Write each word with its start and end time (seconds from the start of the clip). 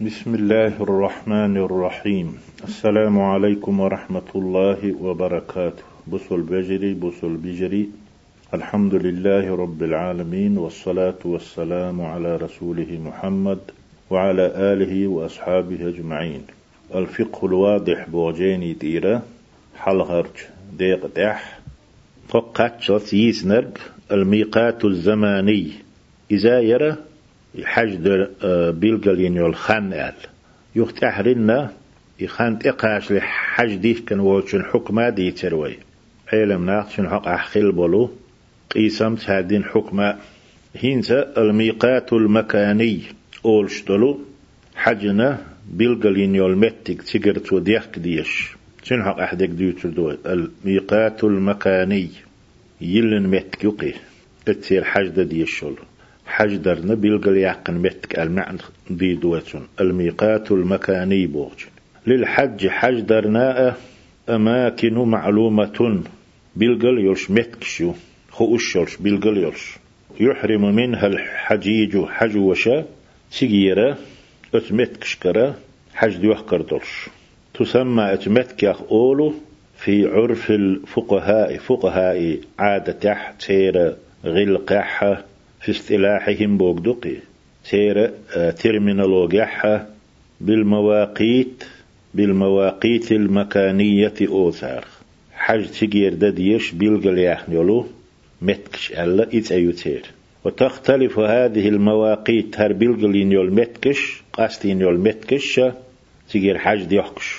بسم 0.00 0.34
الله 0.34 0.82
الرحمن 0.82 1.56
الرحيم 1.56 2.38
السلام 2.64 3.20
عليكم 3.20 3.80
ورحمة 3.80 4.30
الله 4.34 4.94
وبركاته 5.02 5.82
بصل 6.12 6.40
بجري 6.42 6.94
بصل 6.94 7.36
بجري 7.36 7.88
الحمد 8.54 8.94
لله 8.94 9.56
رب 9.56 9.82
العالمين 9.82 10.58
والصلاة 10.58 11.18
والسلام 11.24 12.00
على 12.00 12.36
رسوله 12.36 12.98
محمد 13.06 13.58
وعلى 14.10 14.46
آله 14.72 15.08
وأصحابه 15.08 15.88
أجمعين 15.88 16.42
الفقه 16.94 17.46
الواضح 17.46 18.08
بوجيني 18.08 18.72
ديرة 18.72 19.22
حلغرج 19.76 20.36
ديق 20.78 21.06
دح 21.16 21.58
فقط 22.28 23.12
يسنرق 23.12 23.78
الميقات 24.12 24.84
الزماني 24.84 25.70
إذا 26.30 26.60
يرى 26.60 26.96
حج 27.64 28.26
آه، 28.42 28.70
بيلقلين 28.70 29.36
يول 29.36 29.54
خان 29.56 29.92
آل 29.92 30.14
يختحرنا 30.76 31.72
يخان 32.20 32.58
تقاش 32.58 33.12
لحج 33.12 33.74
ديه 33.74 34.04
كان 34.06 34.20
ووشن 34.20 34.64
حكمة 34.64 35.08
دي 35.08 35.30
تروي؟ 35.30 35.78
علم 36.32 36.66
ناقشن 36.66 37.08
حق 37.08 37.28
أحخل 37.28 37.72
بولو؟ 37.72 38.10
قيسم 38.70 39.14
تهدين 39.14 39.64
حكمة 39.64 40.16
هينسا 40.76 41.32
الميقات 41.36 42.12
المكاني 42.12 43.00
أولشتلو 43.44 44.20
حجنا 44.76 45.38
بيلقلين 45.72 46.34
يول 46.34 46.56
متك 46.56 47.02
تيجرت 47.02 47.52
وديك 47.52 47.98
ديش. 47.98 48.56
شن 48.82 49.02
حق 49.04 49.20
أحدك 49.20 49.48
ديوتر 49.48 49.88
دوي 49.88 50.18
الميقات 50.26 51.24
المكاني. 51.24 52.08
يلن 52.80 53.26
متك 53.26 53.64
يقي. 53.64 53.92
تتسير 54.46 54.84
حج 54.84 55.22
ديشولو 55.22 55.76
حج 56.28 56.56
درنا 56.56 56.94
بيلقل 56.94 57.36
يعقن 57.36 57.74
متك 57.74 58.18
المعنى 58.18 58.58
دي 58.90 59.14
دوتون 59.14 59.68
الميقات 59.80 60.52
المكاني 60.52 61.26
بوغج 61.26 61.60
للحج 62.06 62.68
حج 62.68 63.00
درنا 63.00 63.74
أماكن 64.28 64.94
معلومة. 64.94 66.02
بيلقل 66.56 66.98
يلش 66.98 67.30
متكشو 67.30 67.92
خوش 68.30 68.76
يلش 68.76 68.96
بيلقل 68.96 69.36
يلش 69.38 69.76
يحرم 70.20 70.74
منها 70.74 71.06
الحجيج 71.06 72.04
حج 72.04 72.36
وشا 72.36 72.84
سيجيرا 73.30 73.96
اتمتكشكرا 74.54 75.54
حج 75.94 76.16
ديوح 76.16 76.40
كردلش 76.40 77.08
تسمى 77.54 78.12
اتمتكيخ 78.12 78.82
أولو 78.90 79.34
في 79.78 80.06
عرف 80.06 80.50
الفقهاء 80.50 81.58
فقهاء 81.58 82.38
عادة 82.58 83.16
تير 83.40 83.94
غلقحة 84.24 85.24
في 85.60 85.70
اصطلاحهم 85.70 86.58
بوغدقي. 86.58 87.16
سير 87.64 88.10
آه، 88.36 88.50
ترمينولوجيا 88.50 89.86
بالمواقيت 90.40 91.64
بالمواقيت 92.14 93.12
المكانية 93.12 94.14
أوثار. 94.22 94.84
حج 95.48 95.66
تجير 95.66 96.14
دديش 96.14 96.72
بيلقل 96.72 97.18
يحنيولو 97.18 97.86
متكش 98.42 98.92
ألا 98.92 99.32
إيت 99.32 99.52
أيوتير 99.52 100.02
وتختلف 100.44 101.18
هذه 101.18 101.68
المواقيت 101.68 102.60
هر 102.60 102.72
بيلقل 102.72 103.16
ينيول 103.16 103.52
متكش 103.52 104.22
قاستين 104.32 104.80
يول 104.80 104.98
متكش 105.00 105.60
تجير 106.30 106.58
حج 106.58 106.84
ديوحكش 106.84 107.36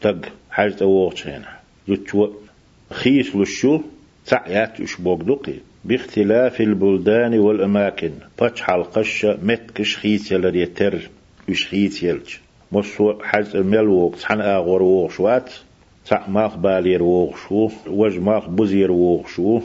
تق 0.00 0.20
حج 0.50 0.72
تووغش 0.72 1.26
هنا 1.26 1.60
خيس 2.92 3.36
لشو 3.36 3.80
تعيات 4.26 4.80
اش 4.80 4.96
بوغدقي. 4.96 5.54
باختلاف 5.84 6.60
البلدان 6.60 7.38
والأماكن. 7.38 8.10
باتش 8.40 8.62
القشة 8.62 9.38
متكش 9.42 9.96
خيت 9.96 10.30
يلر 10.30 10.56
يتر 10.56 11.08
وش 11.48 11.66
خيت 11.66 12.02
يلج 12.02 12.36
مصو 12.72 13.14
حز 13.22 13.56
ملوك 13.56 14.16
تحن 14.16 14.40
آغور 14.40 14.82
وغشوات 14.82 15.52
تع 16.06 16.28
ماخ 16.28 16.56
بالير 16.56 17.02
وغشو 17.02 17.70
وج 17.86 18.18
ماخ 18.18 18.48
بزير 18.48 18.92
وغشو 18.92 19.60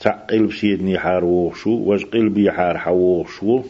تع 0.00 0.10
قلب 0.10 0.52
سيدني 0.52 0.98
حار 0.98 1.24
وغشو 1.24 1.70
وج 1.70 2.04
قلبي 2.04 2.50
حار 2.50 2.78
حوغشو 2.78 3.62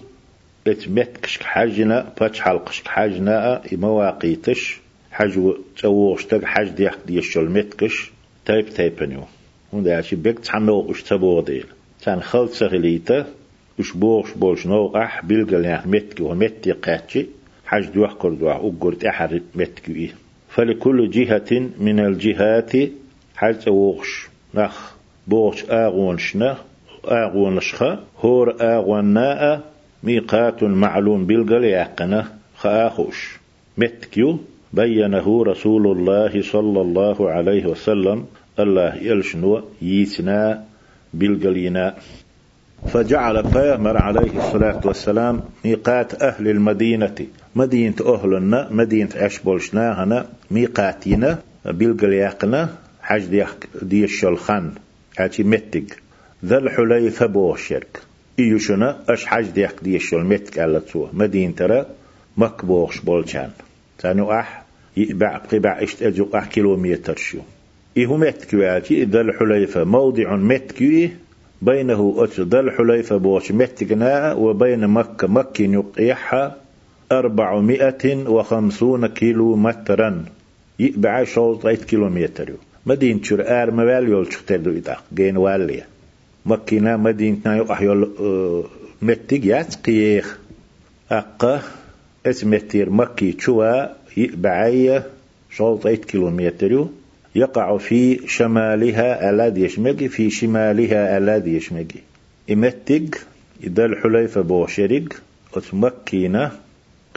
ات 0.66 0.88
متكش 0.88 1.38
حجنا 1.42 2.12
باتش 2.20 2.41
حلقش 2.41 2.82
حجنا 2.87 3.62
مواقيتش 3.72 4.81
حج 5.10 5.53
توغشتك 5.78 6.44
حج 6.44 6.69
ديح 6.69 6.94
ديشل 7.06 7.44
متكش 7.44 8.10
تايب 8.47 8.69
تايبنيو 8.69 9.25
وندا 9.72 10.00
شي 10.00 10.16
بيك 10.16 10.38
تحنو 10.38 10.91
اش 10.91 11.03
تبوغ 11.03 11.41
ديل. 11.41 11.66
تان 12.08 12.22
خلط 12.22 12.50
سغليتا 12.50 13.26
وش 13.78 13.92
بوش 13.92 14.32
بوش 14.32 14.66
نو 14.66 14.96
أح 14.96 15.24
بيلقل 15.24 15.64
يعني 15.64 15.91
متكي 15.91 16.22
ومتي 16.22 16.72
قاتشي 16.72 17.26
حاج 17.66 17.86
دوح 17.94 18.12
كردوح 18.12 18.56
أقرت 18.56 19.04
أحد 19.04 19.42
متكي 19.54 20.10
فلكل 20.48 21.10
جهة 21.10 21.50
من 21.80 22.00
الجهات 22.00 22.72
حاج 23.36 23.56
أوغش 23.69 24.28
نخ 24.54 24.92
بوش 25.26 25.64
آغونشنا 25.70 26.56
آغونشخا 27.04 28.04
هور 28.25 28.56
آغوناء 28.60 29.62
ميقات 30.02 30.62
معلوم 30.62 31.26
بالقل 31.26 31.64
يعقنا 31.64 32.28
خاخوش 32.56 33.38
متكيو 33.78 34.38
بينه 34.72 35.42
رسول 35.44 35.86
الله 35.86 36.42
صلى 36.42 36.80
الله 36.80 37.30
عليه 37.30 37.66
وسلم 37.66 38.26
الله 38.58 38.94
يلشنو 38.94 39.62
يتنا 39.82 40.68
بالقلينا 41.14 41.94
فجعل 42.86 43.42
بيامر 43.42 43.96
عليه 43.96 44.38
الصلاة 44.38 44.80
والسلام 44.84 45.42
ميقات 45.64 46.22
أهل 46.22 46.48
المدينة 46.48 47.26
مدينة 47.56 47.94
أهلنا 48.06 48.69
مدينة 48.70 49.10
أشبولشنا 49.14 50.26
ميقاتنا 50.50 51.38
بالقلياقنا 51.64 52.74
حج 53.02 53.44
دي 53.82 54.04
الشلخان 54.04 54.72
حاجي 55.16 55.44
متق. 55.44 55.84
ذا 56.44 56.58
الحليفة 56.58 57.26
بوشرك. 57.26 58.02
إيوشنا 58.38 58.98
أش 59.08 59.26
حج 59.26 59.46
ديك 59.50 59.75
دي 59.82 59.96
الشل 59.96 60.25
متك 60.25 60.58
على 60.58 60.80
تسوى 60.80 61.10
مدينة 61.12 61.52
ترى 61.52 61.86
مكبوش 62.36 63.00
بولشان. 63.00 63.50
تانو 63.98 64.32
أح 64.32 64.62
يبع 64.96 65.36
قبع 65.36 65.82
إشت 65.82 66.02
أجو 66.02 66.28
أح 66.34 66.46
كيلومتر 66.46 67.16
شو. 67.16 67.38
إيه 67.98 68.16
متكواتي 68.16 69.04
ذا 69.04 69.20
الحليفة 69.20 69.84
موضع 69.84 70.36
متكوي 70.36 71.10
بينه 71.62 72.14
أتش. 72.19 72.41
ذا 72.41 72.60
الحليفة 72.60 73.16
بوش 73.16 73.53
متكنا 73.53 74.32
وبين 74.32 74.86
مكة. 74.86 75.26
مكة 75.28 75.62
يقيحها 75.64 76.56
أربعمائة 77.12 78.28
وخمسون 78.28 79.06
كيلو 79.06 79.56
مترا 79.56 80.25
يبع 80.78 81.25
شوط 81.25 81.66
كيلو 81.66 81.87
كيلومتر. 81.87 82.53
مدينة 82.87 83.22
شرآر 83.22 83.70
موال 83.70 84.08
يول 84.08 84.26
تشتدو 84.26 84.78
إتاق 84.78 85.04
جين 85.14 85.37
واليا 85.37 85.87
مكينا 86.47 86.97
مدينة 86.97 87.38
يقح 87.47 87.82
يول 87.82 88.10
آه، 88.20 88.64
متك 89.03 89.44
يتقيخ 89.44 90.38
أقا 91.10 91.60
اسمتير 92.26 92.91
مكي 92.91 93.37
شوا 93.38 93.87
يبعي 94.16 95.03
شوط 95.50 95.88
كيلو 95.88 96.00
كيلومتر. 96.06 96.87
يقع 97.34 97.78
في 97.78 98.28
شمالها 98.28 99.31
الذي 99.31 99.62
يشمجي 99.62 100.09
في 100.09 100.31
شمالها 100.31 101.19
الذي 101.19 101.55
يشمجي 101.55 102.03
إمتج 102.50 103.15
إذا 103.65 103.84
الحليفة 103.84 104.41
بوشرق 104.41 105.05
أتمكينة 105.55 106.50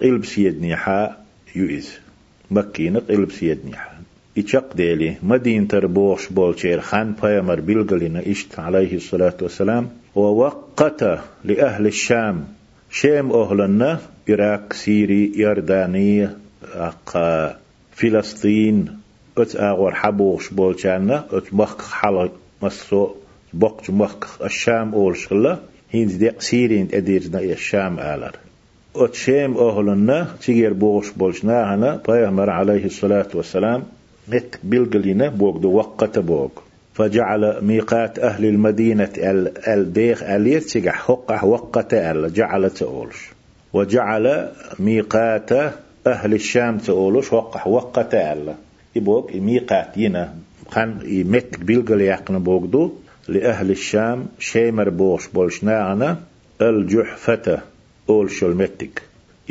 قلب 0.02 0.26
سيدني 0.26 0.76
حاء 0.76 1.26
يؤز 1.56 1.90
مكينة 2.52 3.00
قلب 3.00 3.32
سيدني 3.32 3.76
حاء 3.76 4.02
إتشق 4.38 4.76
ديلي 4.76 5.16
مدين 5.24 5.68
تربوش 5.68 6.28
بولشير 6.30 6.82
خان 6.82 7.14
بيامر 7.22 7.60
بلغلنا 7.60 8.32
إشت 8.32 8.60
عليه 8.60 8.96
الصلاة 8.96 9.34
والسلام. 9.42 9.90
ووقت 10.16 11.04
لأهل 11.44 11.88
الشام 11.88 12.48
شام 12.92 13.32
أهلنا 13.32 14.00
إراك 14.30 14.74
سيري 14.74 15.32
يردانية 15.36 16.38
فلسطين 17.92 19.01
ات 19.38 19.56
اغور 19.56 19.94
حبوش 19.96 20.50
بولشانا 20.50 21.26
ات 21.32 21.54
مخ 21.54 21.94
حلا 21.94 22.30
مسو 22.62 23.10
بقج 23.54 23.92
مخ 23.92 24.42
الشام 24.42 24.94
اول 24.94 25.18
شلا 25.18 25.60
هين 25.92 26.08
دي 26.08 26.32
سيرين 26.40 26.88
اديرنا 26.94 27.40
الشام 27.40 28.00
آلر 28.00 28.36
ات 28.96 29.14
شام 29.14 29.58
اهلنا 29.58 30.28
تيجير 30.42 30.74
بوش 30.74 31.10
بولشنا 31.12 31.76
هنا 31.76 32.02
بيغمر 32.08 32.50
عليه 32.50 32.86
الصلاة 32.86 33.28
والسلام 33.34 33.84
نت 34.30 34.56
بلغلينا 34.64 35.28
بوغ 35.30 35.58
دو 35.58 35.72
وقت 35.72 36.20
بوغ 36.20 36.50
فجعل 36.94 37.66
ميقات 37.66 38.20
أهل 38.20 38.46
المدينة 38.46 39.10
البيخ 39.68 40.24
ألير 40.24 40.62
تيجح 40.62 40.96
حقه 41.08 41.46
وقت 41.46 41.94
أل 41.94 42.34
جعل 42.34 42.70
تقولش 42.70 43.30
وجعل 43.74 44.50
ميقات 44.80 45.52
أهل 46.08 46.34
الشام 46.34 46.78
تقولش 46.78 47.34
وقح 47.34 47.68
وقت 47.68 48.14
أل 48.16 48.56
يبوك 48.96 49.36
ميقات 49.36 49.98
ينا 49.98 50.36
خان 50.68 51.00
يمت 51.06 51.60
بيلقل 51.60 52.02
يقن 52.02 52.40
بوغدو 52.40 52.92
لأهل 53.28 53.72
الشام 53.72 54.28
شيمر 54.40 54.90
بوش 54.90 55.28
بولشناغنا 55.28 56.20
الجحفة 56.62 57.62
أول 58.10 58.32
شو 58.32 58.48
المتك 58.48 59.02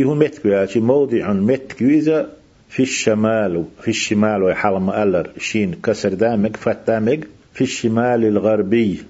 إهو 0.01 0.15
متكو 0.15 0.49
ياتي 0.49 0.81
موضع 0.81 1.33
متكو 1.33 1.85
إذا 1.85 2.31
في 2.69 2.83
الشمال 2.83 3.65
في 3.83 3.89
الشمال 3.89 4.43
ويحرم 4.43 4.91
ألر 4.91 5.31
شين 5.39 5.75
كسر 5.75 6.15
دامك 6.15 6.57
فتامك 6.57 7.27
في 7.55 7.65
الشمال 7.65 8.25
الغربي 8.25 9.01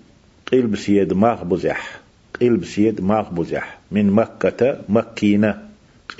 قلب 0.53 0.77
سيد 0.77 1.13
مغبزح 1.13 2.01
قلب 2.41 2.65
سيد 2.65 3.01
مغبزح 3.01 3.79
من 3.91 4.11
مكة 4.11 4.81
مكينة 4.89 5.63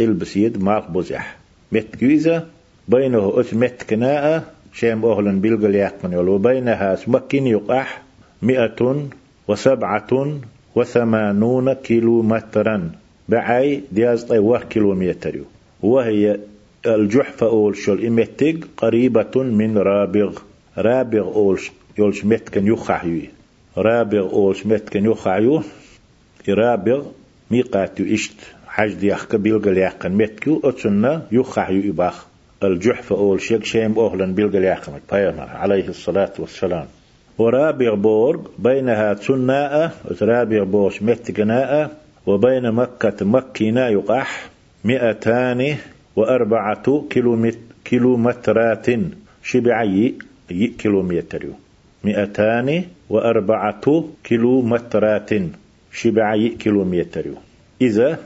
قلب 0.01 0.25
سيد 0.25 0.63
مغبزح 0.63 1.37
متكو 1.73 2.07
إذا 2.07 2.49
بينه 2.91 3.41
أت 3.41 3.55
متكناء 3.55 4.55
شام 4.73 5.05
أهلا 5.05 5.41
بلغل 5.41 5.75
يقن 5.75 6.15
وبينها 6.15 6.99
مكين 7.07 7.47
يقح 7.47 8.03
مئة 8.43 9.09
وسبعة 9.49 10.41
وثمانون 10.75 11.73
كيلو 11.73 12.23
مترا 12.23 12.93
بعي 13.29 13.83
دياز 13.93 14.25
طيوه 14.25 14.63
كيلومتر 14.63 15.39
وهي 15.83 16.39
الجحفة 16.87 17.47
أول 17.47 17.77
شل 17.77 18.07
إمتق 18.07 18.59
قريبة 18.77 19.43
من 19.43 19.79
رابغ. 19.79 20.39
رابغ 20.79 21.35
أول 21.35 21.61
يولش 21.99 22.25
متكن 22.25 22.67
يخحيو 22.67 23.21
رابغ 23.77 24.31
أولش 24.33 24.67
متكن 24.67 25.05
يخحيو 25.05 25.63
رابغ 26.49 27.07
ميقات 27.51 28.01
إشت. 28.01 28.37
حج 28.67 28.93
ديخ 28.95 29.37
بيلغل 29.37 29.79
يحقن 29.79 30.13
متكو 30.13 30.61
أتسنة 30.65 31.23
يخحيو 31.33 31.93
إباخ. 31.93 32.30
الجحفة 32.65 33.17
أول 33.17 33.41
شيك 33.41 33.65
شيم 33.65 33.99
أهلا 33.99 34.27
بيلغل 34.27 34.65
يحقن 34.65 34.93
عليه 35.39 35.89
الصلاة 35.89 36.33
والسلام. 36.39 36.87
ورابغ 37.39 37.95
بورغ 37.95 38.41
بينها 38.59 39.15
تناء 39.15 39.93
رابغ 40.23 40.65
بوش 40.65 41.03
متقناء 41.03 41.91
وبين 42.27 42.73
مكة 42.73 43.27
مكينا 43.27 43.89
يقح 43.89 44.51
مئتان 44.85 45.77
وأربعة 46.17 47.05
كيلومتر 47.11 47.59
كيلومترات 47.85 48.87
شبعي 49.43 50.15
كيلومتر. 50.79 51.47
مئتان 52.05 52.85
وأربعة 53.11 54.05
كيلومترات 54.25 55.31
شبعي 55.93 56.49
كيلومتر. 56.49 57.25
إذا 57.83 58.19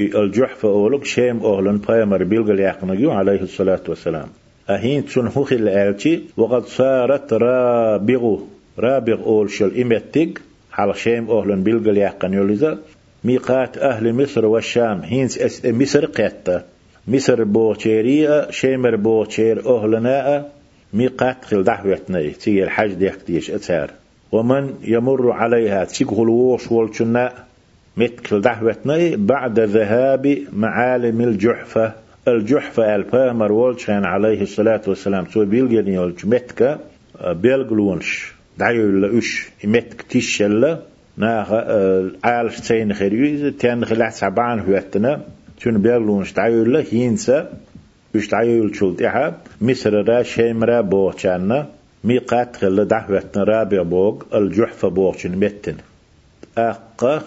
الجحفة 0.00 0.68
أولك 0.68 1.04
شيم 1.04 1.44
أهلن 1.44 1.78
بايمر 1.78 2.24
بيلغل 2.24 2.60
يحقنجو 2.60 3.10
عليه 3.10 3.40
الصلاة 3.42 3.80
والسلام. 3.88 4.28
أهين 4.70 5.06
تنهوخ 5.06 5.52
الآلتي 5.52 6.24
وقد 6.36 6.64
صارت 6.64 7.32
رابغ 7.32 8.38
رابغ 8.78 9.24
أول 9.24 9.50
شل 9.50 9.80
إمتق 9.80 10.28
على 10.72 10.94
شيم 10.94 11.30
أهلن 11.30 11.62
بيلغل 11.62 11.98
يحقن 11.98 12.78
ميقات 13.24 13.78
أهل 13.78 14.14
مصر 14.14 14.46
والشام. 14.46 15.00
هينس 15.04 15.38
أس 15.38 15.66
مصر 15.66 16.06
قيتا 16.06 16.64
مصر 17.08 17.44
بوشيرية 17.44 18.50
شيمر 18.50 18.96
بوشير 18.96 19.76
أهلناء 19.76 20.52
ميقات 20.92 21.44
خل 21.44 21.64
دعوتنا 21.64 22.28
تيجي 22.28 22.64
الحج 22.64 22.92
ديك 22.92 23.18
ديش 23.26 23.50
أتار 23.50 23.90
ومن 24.32 24.74
يمر 24.82 25.30
عليها 25.30 25.84
تيجي 25.84 26.10
الووش 26.12 26.72
والشناء. 26.72 27.49
متكل 27.96 28.40
دعوتنا 28.40 29.16
بعد 29.16 29.60
ذهاب 29.60 30.38
معالم 30.52 31.20
الجحفة. 31.20 31.92
الجحفة 32.28 32.96
البامر 32.96 33.52
والشان 33.52 34.04
عليه 34.04 34.42
الصلاة 34.42 34.80
والسلام 34.86 35.26
سو 35.26 35.44
بيلجني 35.44 35.98
والجمتك 35.98 36.78
بيلجلونش 37.26 38.32
دعيو 38.58 38.90
لأش 38.90 39.48
متك 39.64 40.02
تيشلا 40.02 40.78
ناخ 41.16 41.52
عالش 42.24 42.60
تين 42.60 42.92
خيريز 42.92 43.54
تين 43.58 43.84
خلع 43.84 44.10
سبعان 44.10 44.60
هوتنا. 44.60 45.20
تون 45.60 45.78
بيلجلونش 45.78 46.32
دعيو 46.32 46.64
له 46.64 46.84
هينسا 46.92 47.52
بش 48.14 48.28
دعيو 48.28 48.64
الشلط 48.64 49.02
إحاب 49.02 49.34
مصر 49.60 50.04
را 50.08 50.22
شيمرا 50.22 50.80
بوغشانا 50.80 51.66
ميقات 52.04 52.56
خلا 52.56 52.84
دعوتنا 52.84 53.44
رابع 53.44 53.82
بوغ 53.82 54.22
الجحفة 54.34 54.88
بوغشن 54.88 55.30
متن. 55.30 55.74
أقا 56.58 57.22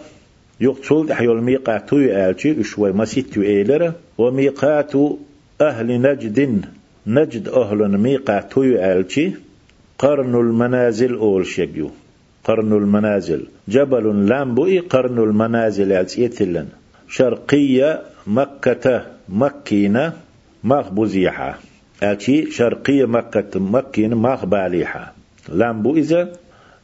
يقتل 0.65 1.11
أحيول 1.11 1.39
ميقاتو 1.49 1.97
يالشي 1.97 2.61
اشوي 2.61 2.91
مسيتو 2.99 3.41
إيلر 3.41 3.83
وميقات 4.17 4.93
أهل 5.61 5.87
نجد 6.05 6.37
نجد 7.17 7.45
أهل 7.61 7.79
ميقاتو 8.05 8.63
يالشي 8.63 9.27
قرن 10.01 10.33
المنازل 10.45 11.13
أول 11.13 11.45
شيء 11.45 11.91
قرن 12.43 12.73
المنازل 12.73 13.41
جبل 13.67 14.05
لامبوي 14.29 14.79
قرن 14.79 15.17
المنازل 15.27 15.91
يتلن 16.17 16.67
شرقية 17.07 18.01
مكة 18.27 19.05
مكينة 19.29 20.13
مغبوزيحة 20.63 21.59
أتي 22.03 22.51
شرقية 22.51 23.05
مكة 23.05 23.59
مكينة 23.59 24.15
مغباليحة 24.15 25.13
لامبو 25.49 25.95
إذا 25.95 26.31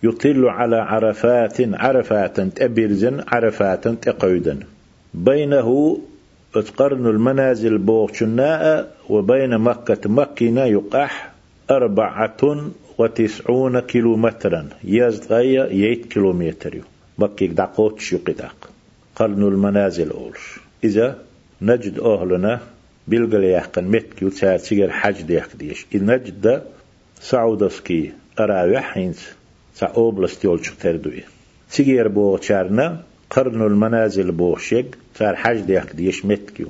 يطل 0.04 0.46
على 0.46 0.76
عرفات 0.76 1.58
عرفات 1.62 2.42
تبرزن 2.42 3.24
عرفات 3.28 3.88
تقعدن 3.88 4.60
بينه 5.14 6.00
قرن 6.78 7.08
المنازل 7.08 7.78
بوغشناء 7.78 8.96
وبين 9.10 9.58
مكة 9.58 10.10
مكينة 10.10 10.66
يقح 10.66 11.32
أربعة 11.72 12.72
وتسعون 12.98 13.80
كيلومترا. 13.80 14.70
يزغي 14.84 15.54
ييت 15.54 16.06
كيلومتر. 16.06 16.82
مكيك 17.18 17.52
دقوت 17.52 18.00
شقدق 18.00 18.70
قرن 19.16 19.44
المنازل 19.44 20.10
أولش. 20.10 20.60
إذا 20.84 21.18
نجد 21.62 22.00
أهلنا 22.00 22.60
بلغل 23.08 23.44
يحقن 23.44 23.84
متك 23.84 24.22
يتساتسير 24.22 24.90
حج 24.90 25.22
ديحق 25.22 25.56
ديش. 25.56 25.86
إذ 25.96 26.06
نجد 26.06 26.64
سعودسكي 27.20 28.12
أراوح 28.40 28.94
حينس 28.94 29.39
سا 29.80 29.88
أوبلست 29.88 30.44
يولش 30.46 30.70
تردوي 30.70 31.24
سيجير 31.70 32.08
بو 32.08 32.38
تشارنا 32.38 33.04
قرن 33.30 33.62
المنازل 33.62 34.32
بوشيك 34.32 34.98
صار 35.16 35.36
حج 35.36 35.60
ديك 35.60 35.96
ديش 35.96 36.26
متكيو 36.26 36.68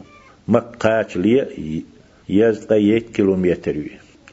مكاش 0.47 1.17
لي 1.17 1.83
يزقى 2.29 2.83
يت 2.83 3.09
كيلومتر 3.09 3.75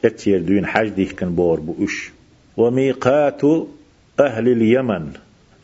اتسير 0.05 0.41
دوين 0.41 0.65
حج 0.65 0.89
ديك 0.89 1.11
كان 1.11 1.35
بور 1.35 1.59
بوش 1.59 2.11
وميقات 2.57 3.41
أهل 4.19 4.47
اليمن 4.47 5.11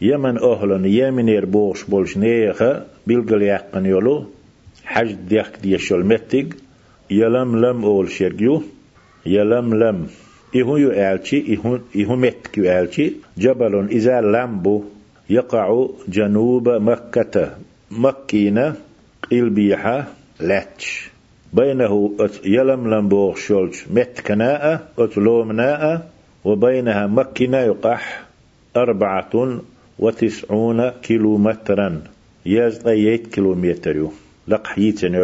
يمن 0.01 0.38
أهلن 0.38 0.86
يمن 0.86 1.30
يربوش 1.30 1.83
بولش 1.83 2.18
نيخة 2.18 2.86
بيلقل 3.07 3.42
يقن 3.42 3.86
يولو 3.86 4.25
حج 4.86 5.12
ديك 5.12 5.51
ديش 5.63 5.94
المتق 5.94 6.48
يلم 7.12 7.66
لم 7.66 7.83
أول 7.83 8.12
شرقيو 8.12 8.64
يلم 9.26 9.73
لم 9.73 10.07
إهو 10.56 10.78
يؤالشي 10.78 11.56
إهو, 11.56 11.80
إهو 11.95 12.16
متك 12.16 12.57
يؤالشي 12.57 13.14
جبل 13.38 13.88
إذا 13.92 14.22
لامبو 14.22 14.83
يقع 15.30 15.88
جنوب 16.07 16.69
مكة 16.69 17.56
مكينة 17.92 18.76
إلبيحة 19.31 20.07
لاتش. 20.40 21.10
بينه 21.54 22.12
يلم 22.45 22.94
لمبوغ 22.94 23.36
شولش 23.36 23.88
متكناء 23.88 24.88
أتلومناء 25.00 26.10
وبينها 26.45 27.07
مكينة 27.07 27.57
يقح 27.57 28.24
أربعة 28.78 29.62
وتسعون 30.00 30.90
كيلومترا. 30.90 32.02
يزغيت 32.45 33.28
كيلومتر. 33.28 34.07
لقحيتن 34.48 35.16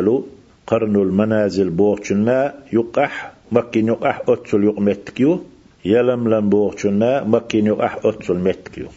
قرن 0.68 0.96
المنازل 0.96 1.70
بوغشنا 1.70 2.54
يقح 2.74 3.32
مكين 3.52 3.88
يقح 3.88 4.22
أتسل 4.30 4.64
يقمتكيو 4.64 5.44
يلم 5.86 6.30
لم 6.34 6.50
بوغشنا 6.50 7.24
مكين 7.24 7.66
يقح 7.68 7.98
أتسل 8.06 8.36
متكيو 8.38 8.88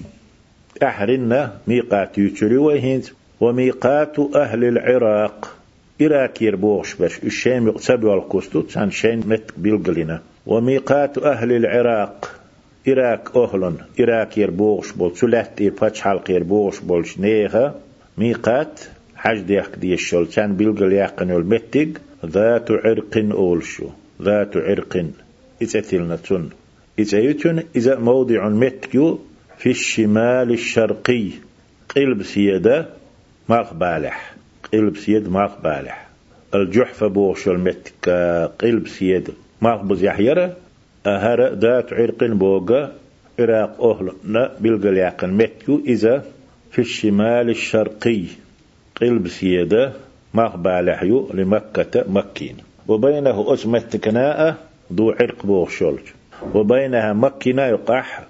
أحرنا 0.83 1.53
ميقات 1.67 2.19
يتري 2.19 2.57
وهند 2.57 3.05
وميقات 3.41 4.19
أهل 4.37 4.65
العراق 4.65 5.57
إراك 6.03 6.43
يربوغش 6.43 6.95
باش 6.95 7.19
الشام 7.25 7.67
يقصد 7.69 8.05
والقصد 8.05 8.67
تان 8.67 8.91
شين 8.91 9.19
مت 9.27 9.51
بيلقلنا 9.57 10.23
وميقات 10.47 11.19
أهل 11.19 11.53
العراق 11.53 12.35
إراك 12.89 13.37
أهلن 13.37 13.77
إراك 14.01 14.39
يربوغش 14.39 14.93
بول 14.93 15.17
سلات 15.17 15.61
إيباتش 15.61 16.01
حلق 16.01 16.31
يربوغش 16.31 16.79
بولش 16.81 17.19
نيغا 17.19 17.75
ميقات 18.19 18.81
حج 19.17 19.41
ديك 19.41 19.71
دي 19.81 19.95
الشول 19.95 20.27
كان 20.27 20.57
بيلقل 20.57 20.93
يقن 20.93 21.31
المتق 21.31 21.89
ذات 22.27 22.71
عرق 22.71 23.15
أولشو 23.33 23.89
ذات 24.23 24.57
عرق. 24.57 25.05
تن 26.29 26.49
إتيتن 26.99 27.63
إذا 27.77 27.99
موضع 27.99 28.49
متكيو 28.49 29.21
في 29.59 29.71
الشمال 29.71 30.53
الشرقي. 30.53 31.31
قلب 31.97 32.23
سيدة 32.23 32.89
مقبالح 33.49 34.35
قلب 34.73 34.97
سيد 34.97 35.29
مقبالح 35.29 36.09
الجحفة 36.55 37.07
بوش 37.07 37.49
المتك 37.49 38.09
قلب 38.61 38.89
سيد 38.89 39.31
مقبز 39.63 40.05
يحيرة 40.05 40.57
أهر 41.07 41.55
ذات 41.55 41.93
عرق 41.93 42.25
بوغا. 42.25 42.93
عراق 43.39 43.83
أهلنا 43.85 44.53
بالقلياق 44.61 45.25
متكو 45.25 45.81
إذا 45.87 46.25
في 46.71 46.79
الشمال 46.79 47.51
الشرقي. 47.51 48.25
قلب 49.01 49.29
سيدة 49.29 49.93
مغبالح 50.35 51.03
يو 51.03 51.31
لمكة 51.35 52.05
مكين. 52.09 52.57
وبينه 52.89 53.55
أسمت 53.55 53.97
كناء 53.97 54.57
دو 54.91 55.11
عرق 55.11 55.47
بوغ 55.47 55.69
شولج. 55.69 56.07
وبينها 56.55 57.13
مكينا 57.13 57.69
يقح 57.69 58.23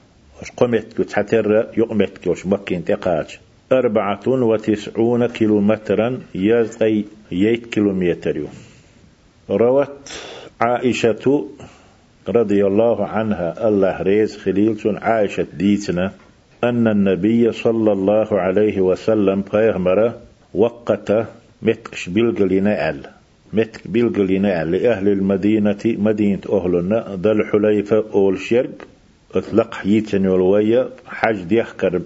قمت 0.57 0.93
كتحتر 0.93 1.67
يقمت 1.77 2.19
كوش 2.25 2.47
مكين 2.47 2.85
تقاج. 2.85 3.39
أربعة 3.73 4.21
وتسعون 4.27 5.27
كيلومترا 5.27 6.21
يزقي 6.35 7.05
ييت 7.33 7.67
كيلومتر 7.67 8.47
روت 9.51 10.13
عائشة 10.61 11.49
رضي 12.29 12.67
الله 12.67 13.07
عنها 13.07 13.69
الله 13.69 14.03
ريز 14.03 14.37
خليل 14.37 14.99
عائشة 15.03 15.47
ديتنا 15.53 16.13
أن 16.65 16.89
النبي 16.89 17.53
صلى 17.53 17.93
الله 17.93 18.41
عليه 18.41 18.81
وسلم 18.81 19.43
فيغمر 19.43 20.13
وقت 20.55 21.13
متكش 21.63 22.09
بلغلنا 22.09 22.91
أل. 22.91 23.22
متك 23.53 23.89
بلغلنا 23.89 24.65
لأهل 24.65 25.09
المدينة 25.09 25.79
مدينة 25.85 26.41
أهلنا 26.53 27.19
ذا 27.23 27.33
الحليفة 27.33 28.05
أول 28.15 28.39
شرق 28.39 28.71
أطلق 29.35 29.75
يتن 29.85 30.25
يولوية 30.25 30.89
حاج 31.07 31.43
ديخكر 31.43 32.03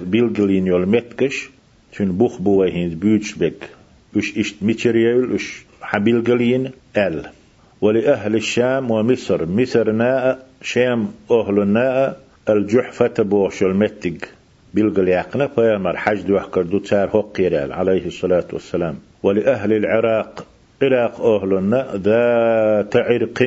بلغلين 0.00 0.66
يول 0.66 0.86
متكش 0.88 1.50
تون 1.96 2.12
بوخ 2.12 2.40
بوهين 2.40 2.88
بيوتش 2.88 3.34
بك 3.34 3.68
وش 4.16 4.38
اشت 4.38 4.56
ميتريال 4.62 5.32
وش 5.32 5.64
حبيلغلين 5.82 6.70
أل. 6.96 7.26
ولأهل 7.80 8.34
الشام 8.34 8.90
ومصر 8.90 9.46
مصر 9.46 9.92
ناء 9.92 10.46
شام 10.62 11.08
أهل 11.30 11.68
ناء 11.68 12.20
الجحفة 12.48 13.22
بوش 13.22 13.62
المتق 13.62 14.16
بلغل 14.74 15.08
يقنا 15.08 15.46
فيامر 15.46 15.96
حج 15.96 16.20
دوح 16.20 16.46
كردو 16.46 16.78
تار 16.78 17.08
هقيرال 17.08 17.72
عليه 17.72 18.06
الصلاة 18.06 18.46
والسلام. 18.52 18.98
ولأهل 19.22 19.72
العراق 19.72 20.46
عراق 20.82 21.20
أهلنا 21.20 21.80
ذات 21.96 22.96
عرق 22.96 23.38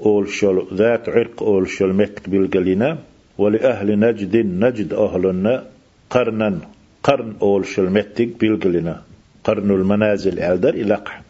أول 0.00 0.28
شل 0.28 0.66
ذات 0.74 1.08
عرق 1.08 1.42
أول 1.42 1.68
شل 1.68 1.92
متك 1.92 2.28
بلغلنا 2.28 2.98
ولأهل 3.38 3.98
نجد 3.98 4.36
نجد 4.36 4.92
أهلنا 4.92 5.64
قرنا 6.10 6.58
قرن 7.02 7.32
أول 7.42 7.66
شل 7.66 7.90
متك 7.90 8.28
بلغلنا 8.40 9.02
قرن 9.44 9.70
المنازل 9.70 10.38
ألدر 10.38 10.74
إلقح 10.74 11.22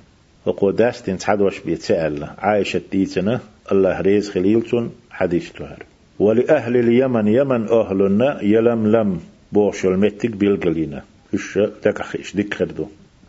وقو 0.47 0.71
داستين 0.71 1.19
تحدوش 1.19 1.61
بيتسأل 1.61 2.25
عائشة 2.39 2.83
ديتنا 2.93 3.41
الله 3.73 4.01
ريز 4.01 4.31
خليلتون 4.31 4.93
حديث 5.11 5.53
تهر 5.53 5.83
ولأهل 6.19 6.77
اليمن 6.77 7.29
يمن 7.29 7.69
أهلنا 7.69 8.43
يلملم 8.43 9.21
بوش 9.53 9.85
المتك 9.85 10.31
بيلقلينا 10.31 11.03
إيش 11.35 11.59
تكخ 11.83 12.17
إيش 12.17 12.37
دكردو 12.37 12.87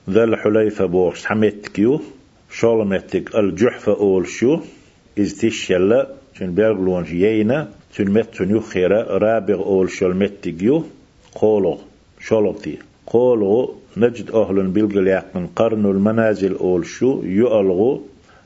ذا 0.09 0.23
الحليفة 0.23 0.85
بوش 0.85 1.25
حمتك 1.25 1.79
يو 1.79 2.01
شولمتك 2.51 3.35
الجحفة 3.35 3.93
أول 3.99 4.27
شو 4.27 4.59
إز 5.19 5.37
تشيلا 5.39 6.07
تن 6.39 6.51
بيرغلون 6.55 7.03
جيينا 7.03 7.67
تن 7.95 8.11
متن 8.11 8.49
يو 8.49 8.59
خيرا 8.59 9.17
رابغ 9.17 9.59
أول 9.63 9.89
شولمتك 9.89 10.61
يو 10.61 10.83
قولو 11.35 11.77
شولوتي 12.19 12.77
قولو 13.07 13.75
نجد 13.97 14.31
أهل 14.31 14.67
بالقلياقن 14.67 15.47
قرن 15.55 15.85
المنازل 15.85 16.55
أول 16.55 16.85
شو 16.85 17.21
يؤلغو 17.23 18.01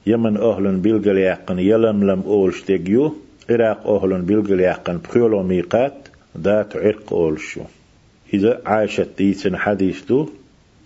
يمن 0.08 0.38
أهل 0.38 0.76
بالقلياقن 0.76 1.60
يلملم 1.60 2.22
أول 2.26 2.54
شتيجيو 2.54 3.16
عراق 3.50 3.88
أهل 3.88 4.22
بالقلياقن 4.22 4.98
بخيولو 4.98 5.44
ميقات 5.44 6.08
ذات 6.38 6.76
عرق 6.78 7.14
أول 7.14 7.40
شو. 7.40 7.62
إذا 8.34 8.62
عاشت 8.66 9.10
ديسن 9.18 9.58
حديث 9.58 10.06
دو 10.06 10.30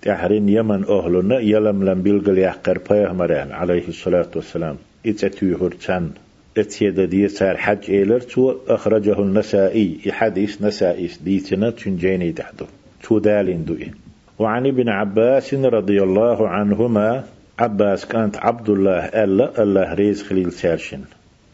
تحرين 0.04 0.50
يمن 0.50 0.84
أهلنا 0.84 1.40
يلملم 1.40 2.02
بالقلياقر 2.02 2.78
بيهمران 2.90 3.52
عليه 3.52 3.88
الصلاة 3.88 4.32
والسلام. 4.36 4.78
إتتوهر 5.06 5.72
تان 5.72 6.10
اتيد 6.58 7.00
دي 7.00 7.28
سار 7.28 7.58
حج 7.58 7.92
إيلر 7.92 8.20
تو 8.20 8.56
أخرجه 8.68 9.20
النسائي 9.20 10.12
حديث 10.12 10.62
نسائي 10.62 11.10
ديتنا 11.26 11.70
تنجيني 11.70 12.32
تحدو. 12.32 12.66
تو 13.04 13.20
دالين 13.20 13.66
دوئي 13.66 13.92
وعن 14.40 14.68
ابن 14.68 14.90
عباس 14.90 15.54
رضي 15.54 16.04
الله 16.04 16.48
عنهما 16.48 17.24
عباس 17.60 18.06
كانت 18.06 18.38
عبد 18.38 18.70
الله 18.70 19.06
ألا 19.06 19.64
الله 19.64 19.94
ريز 19.94 20.24
خليل 20.24 20.52
سارشن 20.52 21.02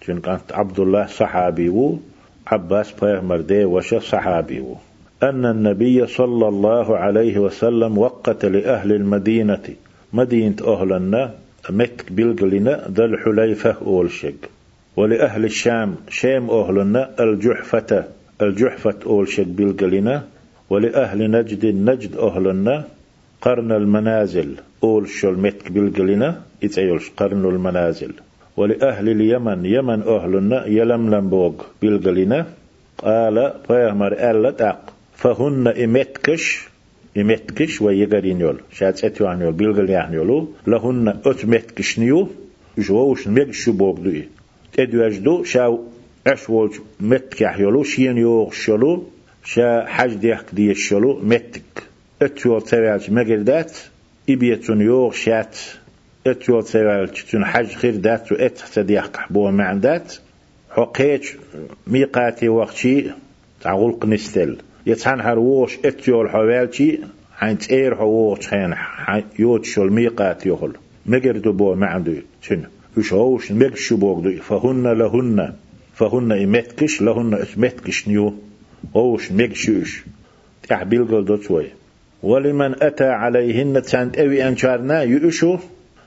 كانت 0.02 0.52
عبد 0.52 0.80
الله 0.80 1.06
صحابي 1.06 1.70
و 1.70 2.00
عباس 2.48 2.92
بيغمر 3.02 3.42
دي 3.42 3.66
وش 3.66 3.96
صحابي 3.96 4.60
و. 4.60 4.78
أن 5.24 5.46
النبي 5.46 6.08
صلى 6.08 6.48
الله 6.48 6.98
عليه 6.98 7.40
وسلم 7.40 7.98
وقت 7.98 8.46
لأهل 8.46 8.92
المدينة. 8.92 9.64
مدينة 10.14 10.56
أهلنا 10.68 11.34
متك 11.70 12.12
بلغلنا 12.12 12.88
ذا 12.92 13.06
الحليفة 13.06 13.76
أولشق. 13.82 14.36
ولأهل 14.98 15.46
الشام 15.46 15.96
شام 16.10 16.50
أهلنا 16.50 17.10
الجحفة 17.20 18.04
الجحفة 18.42 18.96
أولشق 19.06 19.44
بلغلنا. 19.44 20.24
ولأهل 20.70 21.32
نجد 21.32 21.66
نجد 21.66 22.16
أهلنا 22.16 22.84
قرن 23.42 23.72
المنازل 23.72 24.56
أول 24.84 25.10
شل 25.10 25.34
متك 25.34 25.72
إتأيولش 26.64 27.10
قرن 27.18 27.46
المنازل. 27.46 28.14
ولأهل 28.58 29.10
اليمن 29.10 29.66
يمن 29.66 30.02
أهلنا 30.02 30.66
يلملم 30.66 31.30
بوغ 31.30 31.54
بالقلنا 31.82 32.46
قال 32.98 33.54
فيهمر 33.68 34.14
ألا 34.14 34.52
تاق. 34.52 34.99
فهن 35.20 35.68
إمتكش 35.68 36.68
إمتكش 37.18 37.82
ويقرين 37.82 38.42
يول. 38.42 38.60
شات 38.72 39.04
أتيو 39.06 39.28
عن 39.28 39.42
يول 39.42 39.54
بالقل 39.54 39.90
يعني 39.90 40.16
يولو. 40.16 40.50
لهن 40.68 41.08
أتمتكش 41.26 42.00
نيو. 42.00 42.30
جووش 42.78 43.28
ميكش 43.28 43.70
بوغ 43.70 44.00
دوي. 44.00 44.24
تدو 44.74 45.02
أجدو 45.02 45.44
شاو 45.44 45.84
أشوج 46.28 46.72
متكح 47.00 47.60
يولو. 47.60 47.84
شين 47.84 48.18
يوغ 48.18 48.52
شلو 48.52 49.04
شا 49.44 49.86
حج 49.88 50.14
ديك 50.14 50.46
دي 50.54 50.72
الشلو 50.72 51.20
متك 51.24 51.84
اتيو 52.22 52.60
تسوالج 52.60 53.12
مقردات 53.12 53.78
إبيتون 54.30 54.82
يوغ 54.82 55.12
شات. 55.12 55.58
اتيو 56.28 56.62
تسوالج 56.62 57.22
تون 57.32 57.46
حج 57.46 57.68
خير 57.68 57.96
دات. 57.96 58.32
و 58.32 58.36
أت 58.36 58.60
تديك 58.74 59.20
بو 59.30 59.52
معندات 59.52 60.16
حقيج 60.70 61.24
ميقاتي 61.88 62.50
وقتي. 62.50 63.12
تعغلق 63.62 64.06
نستل 64.06 64.58
يتحن 64.90 65.20
هروش 65.22 65.78
اتيو 65.86 66.22
الحوالتي 66.22 67.00
حين 67.40 67.58
تير 67.58 67.96
حووش 67.96 68.48
حين 68.48 68.76
يوتشو 69.40 69.84
الميقات 69.84 70.46
يخل 70.46 70.74
مقردو 71.06 71.52
بو 71.52 71.76
معندو 71.76 72.14
تن 72.44 72.64
وش 72.98 73.14
هوش 73.14 73.52
مقشو 73.52 73.98
بوغدو 73.98 74.32
فهن 74.32 74.88
لهن. 75.00 75.54
فهن 75.96 76.32
إمتكش 76.32 77.02
لهن 77.02 77.34
إتمتكش 77.34 78.08
نيو. 78.08 78.34
أوش 78.96 79.32
ميكشوش 79.32 80.04
تعبيل 80.68 81.06
قل 81.08 81.26
دوتوي 81.26 81.66
ولمن 82.24 82.84
أتى 82.84 83.10
عليهن 83.22 83.82
تسانت 83.82 84.18
أوي 84.18 84.48
أنشارنا 84.48 85.04
يؤشو 85.04 85.58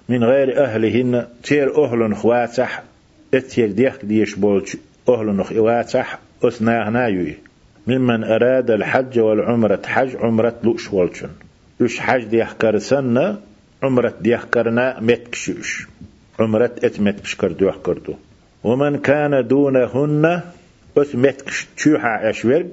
من 0.08 0.24
غير 0.24 0.64
أهلهن 0.64 1.26
تير 1.42 1.84
أهل 1.84 2.16
خواتح. 2.16 2.82
اتير 3.34 3.72
ديخ 3.72 4.04
ديش 4.04 4.34
بولش 4.34 4.76
أهل 5.08 5.44
خواتح. 5.44 6.18
أثناهنا 6.44 7.06
يوي. 7.06 7.34
ممن 7.86 8.24
أراد 8.24 8.70
الحج 8.70 9.18
والعمرة 9.18 9.82
حج 9.86 10.16
عمرة 10.16 10.54
لؤش 10.64 10.92
والشن. 10.92 11.30
ديخ 12.30 12.52
كرسنا 12.52 13.40
عمرة 13.82 14.14
ديخ 14.20 14.44
كرنا 14.44 15.00
متكشوش 15.00 15.86
عمرة 16.40 16.70
ات 16.84 17.00
متكش 17.00 17.34
كردو 17.36 17.70
كردو 17.72 18.14
ومن 18.64 18.98
كان 18.98 19.46
دونهن 19.46 20.40
بس 20.96 21.14
متكش 21.14 21.66
تشوحا 21.76 22.30
اشورق 22.30 22.72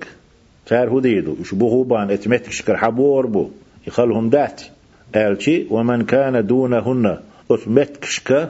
تار 0.66 0.98
هديدو 0.98 1.36
اش 1.42 1.54
بان 1.54 2.12
اتمتكش 2.12 2.62
كرحبور 2.62 3.26
بو. 3.26 3.50
يخلهم 3.88 4.30
دات 4.30 4.62
قالشي 5.16 5.66
ومن 5.70 6.06
كان 6.06 6.48
دونهن 6.48 7.18
اتمتكش 7.52 8.20
ك 8.20 8.50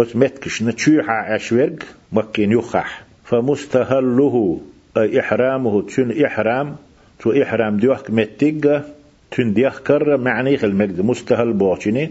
اتمتكش 0.00 0.62
نتشوحا 0.62 1.36
اشورق 1.36 1.78
مكين 2.12 2.52
يخح 2.52 3.02
فمستهله 3.24 4.60
إحرامه 4.96 5.82
تشن 5.82 6.24
إحرام 6.24 6.76
تو 7.18 7.42
إحرام 7.42 7.76
ديوك 7.76 8.10
متيجا 8.10 8.82
تن 9.30 9.52
ديوك 9.52 9.74
كر 9.74 10.16
معني 10.16 10.64
المجد 10.64 11.00
مستهل 11.00 11.52
بوشني 11.52 12.10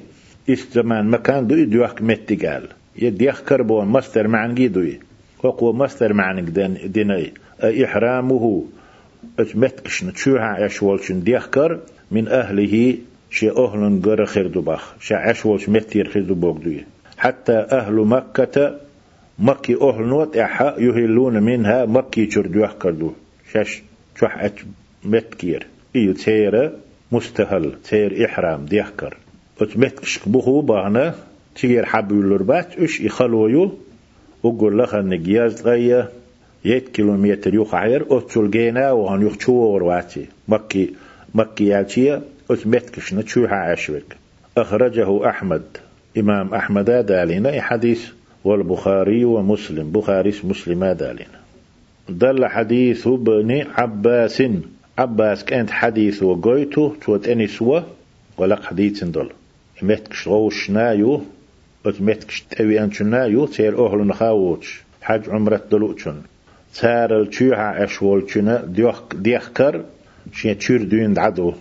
إستمان 0.50 1.06
مكان 1.10 1.48
دو 1.48 1.64
ديوك 1.64 2.02
متيجال 2.02 2.68
يديوك 2.96 3.36
كر 3.36 3.62
بو 3.62 3.82
مستر 3.82 4.28
معنجي 4.28 4.68
دوي. 4.68 5.00
وقو 5.44 5.74
مستر 5.74 6.14
معنك 6.14 6.44
دين 6.44 6.78
ديني. 6.86 7.34
إحرامه 7.64 8.64
اتمتكش 9.40 10.04
نتشوها 10.04 10.44
عشوالشن 10.44 11.24
ديخكر 11.24 11.80
من 12.12 12.28
أهله 12.28 12.98
شي 13.32 13.50
أهل 13.50 14.02
غير 14.06 14.26
خير 14.26 14.48
دباخ 14.48 14.96
شي 15.00 15.16
عشوالش 15.16 15.70
متير 15.70 16.10
خير 16.10 16.24
دوي. 16.34 16.84
حتى 17.18 17.54
أهل 17.54 17.94
مكة 17.94 18.76
مكي 19.40 19.76
أهل 19.82 20.06
نوت 20.06 20.38
إحا 20.38 20.76
يهلون 20.78 21.44
منها 21.44 21.86
مكي 21.86 22.26
دو 22.26 22.68
كردو. 22.82 23.14
شاش 23.52 23.84
شوح 24.20 24.50
متكير. 25.04 25.68
إيو 25.96 26.14
تير 26.14 26.72
مستهل. 27.12 27.72
تير 27.84 28.26
إحرام 28.26 28.66
ديخكر 28.66 29.18
أت 29.62 29.78
متكش 29.78 30.20
بخو 30.26 30.62
بانا 30.62 31.16
تيجير 31.56 31.86
حبيلور 31.86 32.44
بات 32.44 32.78
إش 32.78 33.02
يخلويو 33.02 33.72
وقول 34.44 34.80
لك 34.80 34.94
ان 34.94 35.24
جياز 35.24 35.62
غيا. 35.62 36.10
يت 36.66 36.90
كيلومتر 36.90 37.54
يوخ 37.54 37.76
عير 37.76 38.18
أتول 38.18 38.52
جينا 38.52 38.92
وهن 38.92 39.22
يوخ 39.22 39.38
تشور 39.38 39.84
واتي 39.84 40.26
مكي 40.48 40.94
مكي 41.36 41.68
يالتيا 41.68 42.22
أت 42.52 42.68
متكش 42.68 43.14
نتشوها 43.14 43.56
عشوك. 43.56 44.04
أخرجه 44.58 45.30
أحمد. 45.30 45.64
إمام 46.18 46.54
أحمد 46.54 46.86
دالنا 46.86 47.62
حديث 47.62 48.10
والبخاري 48.46 49.26
ومسلم. 49.26 49.92
بخاري 49.92 50.34
مسلم 50.44 50.86
دالنا. 50.86 51.40
دل 52.10 52.46
حديث 52.46 53.08
ابن 53.08 53.66
عباس. 53.78 54.44
عباس 54.98 55.46
كانت 55.46 55.72
حديث 55.72 56.24
وقويته 56.24 56.96
توت 57.02 57.28
أني 57.28 57.48
سوا 57.48 57.80
ولق 58.38 58.64
حديث 58.64 59.04
دل. 59.04 59.30
متكش 59.82 60.28
غوش 60.28 60.70
نايو 60.70 61.22
أت 61.86 62.02
متكش 62.02 62.42
تأوي 62.42 62.84
انشو 62.84 63.04
نايو 63.04 63.46
تير 63.46 63.88
أهل 63.88 64.08
نخاوش. 64.08 64.84
حج 65.02 65.30
عمرت 65.30 65.72
دلوچن 65.72 66.16
تار 66.76 67.24
الچوها 67.24 67.84
اشولچنا 67.84 68.66
ديوخ 68.66 69.02
ديخكر. 69.16 69.82
شي 70.34 70.54
تشور 70.56 70.82
دين 70.84 71.14
دعدو. 71.14 71.54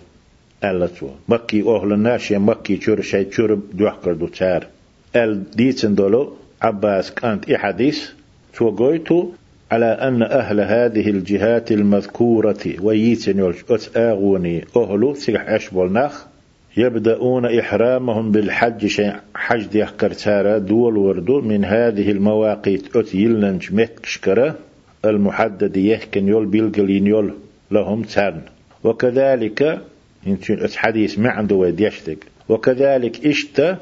ألتو. 0.63 1.09
مكي 1.29 1.61
أهل 1.61 1.93
الناس 1.93 2.31
مكي 2.31 2.77
تشور 2.77 3.01
شي 3.01 3.23
تشور 3.23 3.59
ديوخكر 3.73 4.13
دو 4.13 4.27
تار 4.27 4.67
ال 5.15 5.51
ديتن 5.51 5.95
دولو 5.95 6.33
عباس 6.63 7.11
كانت 7.11 7.49
إي 7.49 7.57
حديث 7.57 8.09
تو 8.57 8.69
قويتو 8.69 9.29
على 9.71 9.85
أن 9.85 10.23
أهل 10.23 10.59
هذه 10.59 11.09
الجهات 11.09 11.71
المذكورة 11.71 12.63
ويتن 12.81 13.39
يلش 13.39 13.89
آغوني 13.97 14.65
أهلو 14.75 15.13
سيح 15.13 15.49
أشبول 15.49 15.93
نخ 15.93 16.25
يبدأون 16.77 17.59
إحرامهم 17.59 18.31
بالحج 18.31 18.85
شيء 18.85 19.13
حج 19.35 19.65
دي 19.65 19.85
كرتارا 19.85 20.57
دول 20.57 20.97
وردو 20.97 21.41
من 21.41 21.65
هذه 21.65 22.11
المواقيت 22.11 22.95
أت 22.95 23.15
يلنج 23.15 23.73
متكشكرة 23.73 24.55
المحدد 25.05 25.77
يحكن 25.77 26.27
يول 26.27 26.45
بيلقلين 26.45 27.07
يول 27.07 27.33
لهم 27.71 28.01
تان 28.01 28.41
وكذلك 28.83 29.81
أت 30.49 30.75
حديث 30.75 31.19
ما 31.19 31.29
عنده 31.29 31.55
ويديشتك. 31.55 32.17
وكذلك 32.49 33.25
إشت 33.25 33.75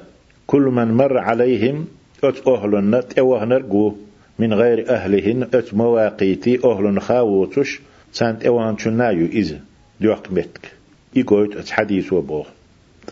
كل 0.47 0.61
من 0.61 0.87
مر 0.87 1.17
عليهم 1.17 1.85
أت 2.23 2.47
أهلنا 2.47 3.01
تأوهنر 3.01 3.93
من 4.39 4.53
غير 4.53 4.89
أهلهن 4.89 5.43
أت 5.53 5.73
مواقيتي 5.73 6.59
أهل 6.65 7.01
خاوتش 7.01 7.79
سانت 8.11 8.45
أوان 8.45 8.77
شنايو 8.77 9.25
إذا 9.25 9.59
ديوك 10.01 10.31
متك 10.31 10.71
يقول 11.15 11.57
أت 11.57 11.69
حديث 11.69 12.13
وبوه 12.13 12.45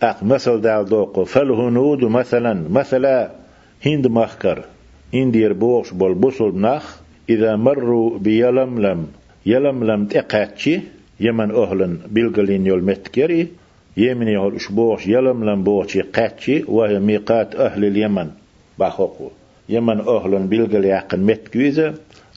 أق 0.04 0.24
مثل 0.24 0.62
دال 0.62 0.86
دوقو 0.86 1.24
فالهنود 1.26 2.04
مثلا. 2.04 2.54
مثلا 2.70 3.32
هند 3.86 4.08
مخكر. 4.08 4.64
بوغش 5.34 5.92
بول 5.92 6.14
بوصل 6.14 6.62
نخ 6.62 7.00
إذا 7.30 7.56
مروا 7.56 8.18
بيلملم 8.20 9.08
يلملم 9.46 10.06
تقاتشي. 10.06 10.80
يمن 11.20 11.52
أهلن 11.52 12.00
بلغلين 12.08 12.66
يول 12.66 12.84
متكري. 12.84 13.48
يمن 13.98 14.28
يهول 14.28 14.56
أشبوغش 14.56 15.08
يلملم 15.08 15.64
بوغشي 15.64 16.02
قاتشي. 16.02 16.64
وهي 16.68 17.00
ميقات 17.00 17.56
أهل 17.56 17.86
اليمن. 17.86 18.30
باخوكو 18.80 19.30
يمن 19.70 20.00
أهلن 20.00 20.48
بلغل 20.48 20.86
يعقن 20.86 21.20
متكويزة 21.20 21.94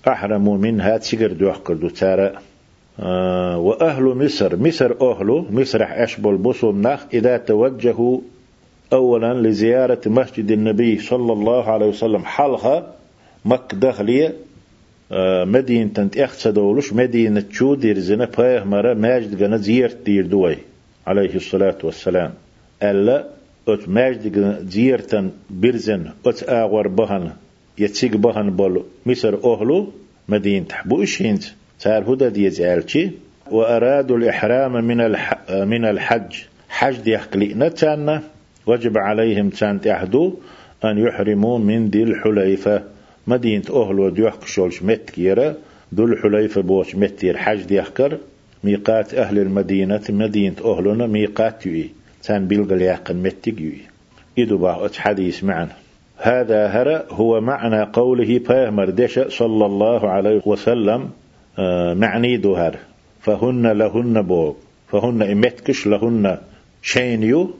أحرموا 0.08 0.58
منها 0.58 0.96
تسيقر 0.96 1.32
دوحكر 1.32 1.74
دو 1.74 1.88
تارا. 1.88 2.32
آه 3.00 3.58
وأهل 3.58 4.02
مصر 4.02 4.56
مصر 4.56 4.90
أهل 5.10 5.46
مصر 5.50 5.80
أشبل 5.82 6.36
بصم 6.36 6.82
نخ 6.86 7.00
إذا 7.14 7.36
توجهوا 7.36 8.20
أولا 8.92 9.48
لزيارة 9.48 10.00
مسجد 10.06 10.50
النبي 10.50 10.98
صلى 10.98 11.32
الله 11.32 11.70
عليه 11.70 11.86
وسلم 11.86 12.24
حلقة 12.24 12.86
مك 13.44 13.74
دخلية. 13.74 14.34
آه 15.12 15.44
مدينة 15.44 15.90
تنت 15.94 16.18
اختصدولش 16.18 16.92
مدينة 16.92 17.40
تشو 17.40 17.74
دير 17.74 17.98
زنا 17.98 18.24
بايه 18.38 18.64
مرة 18.64 18.94
ماجد 18.94 19.42
غنا 19.42 19.56
زيارة 19.56 19.96
دير 20.04 20.26
دوي 20.26 20.56
عليه 21.06 21.34
الصلاة 21.34 21.78
والسلام. 21.84 22.32
ألا 22.82 23.26
أت 23.68 23.88
ماجد 23.88 24.66
زيارة 24.68 25.30
برزن 25.50 26.10
أت 26.26 26.48
آغور 26.48 26.88
بهن 26.88 27.32
يتسيق 27.78 28.16
بهن 28.16 28.50
بول 28.50 28.84
مصر 29.06 29.34
أهلو 29.44 29.92
مدينة 30.28 30.66
بو 30.84 31.02
إشهنت 31.02 31.44
صار 31.78 32.14
هدى 32.14 32.28
ديزالشي 32.28 33.10
وأرادوا 33.50 34.16
الإحرام 34.16 34.84
من 34.84 35.00
الح... 35.00 35.50
من 35.50 35.84
الحج. 35.84 36.32
حج 36.68 36.96
ديحكلي 36.96 37.54
نتانا 37.54 38.22
وجب 38.66 38.98
عليهم 38.98 39.48
تان 39.50 39.80
تحدو 39.80 40.34
أن 40.84 40.98
يحرموا 40.98 41.58
من 41.58 41.88
ذي 41.88 42.02
الحليفة. 42.02 42.82
مدينة 43.26 43.64
أهل 43.70 43.98
وديوحك 44.00 44.46
شولش 44.46 44.82
متكيرة 44.82 45.56
ذو 45.94 46.04
الحليفة 46.04 46.60
بوش 46.60 46.96
متير 46.96 47.36
حج 47.36 47.62
ديحكر 47.62 48.18
ميقات 48.64 49.14
أهل 49.14 49.38
المدينة 49.38 50.00
مدينة 50.08 50.56
أهلنا 50.64 51.06
ميقات 51.06 51.66
يوي. 51.66 51.90
تان 52.22 52.46
بيلغل 52.46 52.82
يحقن 52.82 53.16
متك 53.16 53.60
يوي. 53.60 53.80
إدو 54.38 54.58
باه 54.58 54.90
حديث 54.96 55.44
معنا 55.44 55.76
هذا 56.16 56.66
هرى 56.66 57.04
هو 57.10 57.40
معنى 57.40 57.82
قوله 57.82 58.38
بيغمر 58.38 58.90
دشا 58.90 59.28
صلى 59.28 59.66
الله 59.66 60.10
عليه 60.10 60.42
وسلم 60.46 61.10
آه، 61.58 61.94
معني 61.94 62.36
دوهر 62.36 62.76
فهن 63.20 63.66
لهن 63.66 64.22
بوغ. 64.22 64.54
فهن 64.88 65.22
إمتكش 65.22 65.86
لهن 65.86 66.38
شينيو 66.82 67.50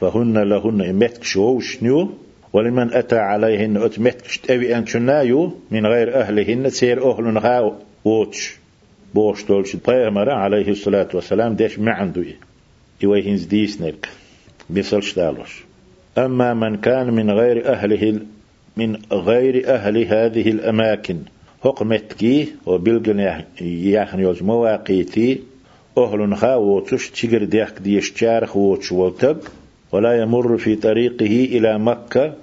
فهن 0.00 0.38
لهن 0.38 0.80
إمتكش 0.82 1.36
ووشنيو 1.36 2.10
ولمن 2.52 2.92
أتى 2.92 3.18
عليهن 3.18 3.76
أتمتكش 3.76 4.38
تأوي 4.38 4.76
أن 4.76 4.86
شنايو 4.86 5.52
من 5.70 5.86
غير 5.86 6.20
أهلهن 6.20 6.70
سير 6.70 7.10
أهل 7.10 7.38
غاو 7.38 7.74
ووتش. 8.04 8.60
بوش 9.14 9.44
دولش 9.44 9.76
بيغمر 9.76 10.30
عليه 10.30 10.68
الصلاة 10.68 11.08
والسلام 11.14 11.54
ديش 11.54 11.78
ما 11.78 12.12
إيه 12.16 12.49
ديس 13.48 13.80
نرك 13.80 14.08
بيصلش 14.70 15.14
دالوش 15.14 15.64
أما 16.18 16.54
من 16.54 16.76
كان 16.76 17.12
من 17.12 17.30
غير 17.30 17.72
أهله 17.72 18.20
من 18.76 18.96
غير 19.12 19.74
أهل 19.74 19.98
هذه 19.98 20.50
الأماكن 20.50 21.18
حكمتكي 21.64 22.48
وبلغن 22.66 23.44
يحن 23.60 24.20
يوز 24.20 24.42
مواقيتي 24.42 25.40
أهل 25.98 26.36
خاوتش 26.36 27.10
تشجر 27.10 27.44
ديك 27.44 27.78
ديش 27.80 28.12
شارخ 28.16 28.56
ووتش 28.56 28.92
وقتب 28.92 29.36
ولا 29.92 30.22
يمر 30.22 30.58
في 30.58 30.76
طريقه 30.76 31.56
إلى 31.56 31.78
مكة 31.78 32.34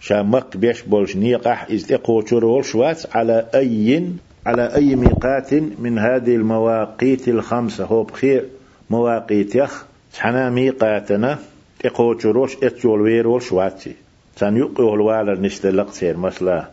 شا 0.00 0.22
مك 0.22 0.56
بيش 0.56 0.82
بولش 0.82 1.16
نيقح 1.16 1.70
استقوشر 1.70 2.44
والشوات 2.44 3.16
على 3.16 3.46
أي 3.54 4.10
على 4.46 4.74
أي 4.74 4.96
ميقات 4.96 5.54
من 5.54 5.98
هذه 5.98 6.34
المواقيت 6.36 7.28
الخمسة. 7.28 7.84
هو 7.84 8.02
بخير 8.02 8.44
مواقيت 8.90 9.54
يخ 9.54 9.86
حنا 10.18 10.50
ميقاتنا 10.50 11.38
اقوشروش 11.84 12.56
اتشول 12.62 13.00
وير 13.00 13.28
والشواتي 13.28 13.92
سان 14.36 14.56
يقوه 14.56 14.94
الوالر 14.94 15.40
نستلق 15.40 15.90
سير 15.90 16.16
مثلا 16.16 16.68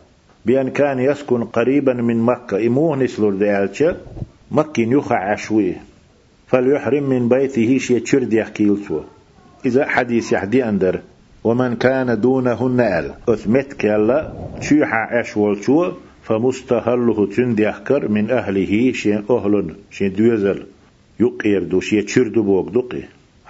بأن 0.46 0.70
كان 0.70 0.98
يسكن 0.98 1.44
قريبا 1.44 1.92
من 1.92 2.22
مكة 2.22 2.66
إموه 2.66 2.96
نسلور 2.96 3.34
ديالتش 3.34 3.84
مكين 4.50 4.92
يخع 4.92 5.30
عشويه 5.32 5.82
فليحرم 6.46 7.02
من 7.02 7.28
بيته 7.28 7.78
شيء 7.78 7.98
تشرد 7.98 8.32
يحكيلتو 8.32 9.00
إذا 9.66 9.86
حديث 9.86 10.32
يحدي 10.32 10.64
أندر 10.64 11.00
ومن 11.44 11.76
كان 11.76 12.20
دونهن 12.20 12.80
أل 12.80 13.14
أثمت 13.28 13.72
كلا 13.72 14.32
شيحا 14.60 15.20
أشولتو 15.20 15.92
فمستهله 16.22 17.26
تنديحكر 17.26 18.08
من 18.08 18.30
أهله 18.30 18.92
شيء 18.92 19.22
أهل 19.30 19.74
شيء 19.90 20.08
دوزل 20.08 20.66
يقير 21.20 21.80
شيء 21.80 22.02
تشرد 22.02 22.32
بوك 22.32 22.68
دقي 22.68 23.02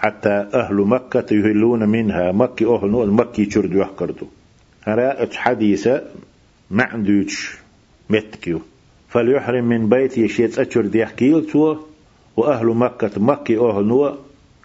حتى 0.04 0.48
أهل 0.54 0.74
مكة 0.74 1.34
يهلون 1.34 1.88
منها. 1.88 2.32
مكي 2.32 2.64
أهل 2.66 3.10
مكي 3.10 3.44
تشرد 3.44 3.72
يحكردو 3.74 4.26
هراء 4.84 5.28
حديثة 5.32 6.02
ما 6.70 6.84
عندوش 6.84 7.58
متكيو. 8.10 8.60
فليحرم 9.08 9.64
من 9.64 9.88
بيت 9.88 10.18
يشيت 10.18 10.58
أشر 10.58 10.86
ديحكيل 10.86 11.46
تو 11.46 11.76
وأهل 12.36 12.66
مكة 12.66 13.10
مكي 13.16 13.58
أهنو 13.58 14.14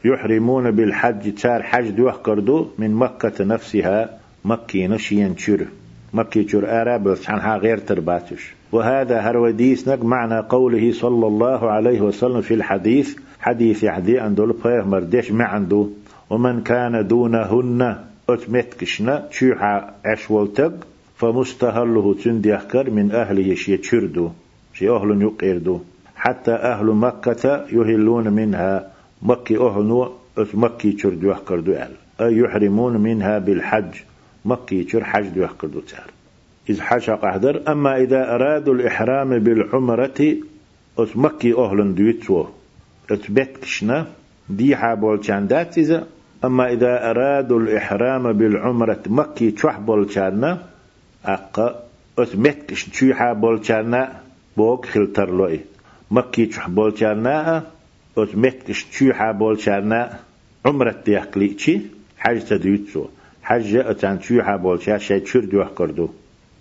يحرمون 0.06 0.71
بالحج 0.71 1.34
تار 1.34 1.63
حج 1.63 1.89
دوح 1.89 2.15
كردو 2.15 2.67
من 2.78 2.93
مكة 2.93 3.43
نفسها 3.45 4.19
مكي 4.45 4.88
نشيا 4.88 5.34
شر 5.38 5.67
مكي 6.13 6.47
شر 6.47 6.82
آراب 6.82 7.17
عنها 7.28 7.58
غير 7.58 7.78
ترباتش. 7.78 8.54
وهذا 8.71 9.19
هروديس 9.19 9.88
نق 9.88 10.04
معنى 10.04 10.39
قوله 10.39 10.91
صلى 10.91 11.28
الله 11.28 11.71
عليه 11.71 12.02
وسلم 12.02 12.41
في 12.41 12.54
الحديث 12.54 13.17
حديث 13.39 13.84
يحدي 13.84 14.21
أن 14.21 14.36
دول 14.36 14.56
مردش 14.65 15.32
ما 15.32 15.45
عنده 15.45 15.88
ومن 16.30 16.62
كان 16.62 17.08
دونهن 17.08 17.97
أتمتكشنا 18.30 19.28
شوحا 19.32 19.93
أشولتق 20.06 20.73
فمستهله 21.17 22.13
تنديحكر 22.23 22.89
من 22.89 23.12
أهله 23.12 23.56
شي 23.56 23.78
تشردو 23.78 24.30
شي 24.73 24.89
أهل 24.89 25.21
يقيردو. 25.21 25.80
حتى 26.15 26.52
أهل 26.52 26.86
مكة 26.86 27.65
يهلون 27.71 28.34
منها 28.34 28.91
مكي 29.21 29.58
أهل 29.58 30.10
مكي 30.54 30.91
تشردو 30.91 31.32
يحكر 31.32 31.60
دو 31.60 31.73
أي 32.21 32.38
يحرمون 32.38 32.97
منها 32.97 33.39
بالحج 33.39 33.93
مكي 34.45 34.84
تشر 34.84 35.04
حج 35.04 35.28
دو 35.28 35.41
يحكردو 35.41 35.80
تار 35.80 36.10
إذ 36.69 36.82
حج 36.82 37.10
قحدر 37.10 37.71
أما 37.71 37.97
إذا 37.97 38.36
أرادوا 38.36 38.73
الإحرام 38.73 39.39
بالعمرة 39.39 40.36
أس 40.99 41.17
مكي 41.17 41.54
أهلن 41.54 41.93
دويتسو 43.10 43.34
أتبتكشنا 43.34 44.08
دي 44.50 44.76
حابول 44.76 45.22
دات 45.48 45.78
إذا 45.78 46.08
أما 46.45 46.74
إذا 46.74 47.10
أرادوا 47.10 47.60
الإحرام 47.60 48.34
بالعمرة 48.34 49.04
مكي 49.08 49.52
تشوح 49.52 49.80
بولشانا 49.80 50.52
أقا 51.26 51.84
أتبتكش 52.19 52.86
تشوح 52.86 53.34
بولشانا 53.34 54.22
بوك 54.58 54.86
خلتر 54.86 55.30
لوي 55.30 55.60
مكي 56.12 56.45
تشوح 56.45 56.69
بولشانا 56.69 57.63
أتبتكش 58.17 58.86
تشوح 58.86 59.32
بولشانا 59.32 60.19
عمرة 60.65 60.95
تيحكليتشي 61.06 61.82
حج 62.17 62.39
تدويتسو 62.39 63.06
حج 63.43 63.76
أتان 63.76 64.19
تشوح 64.19 64.56
بولشا 64.56 64.98
شيء 64.98 65.24
تشير 65.24 65.45
دوح 65.45 65.69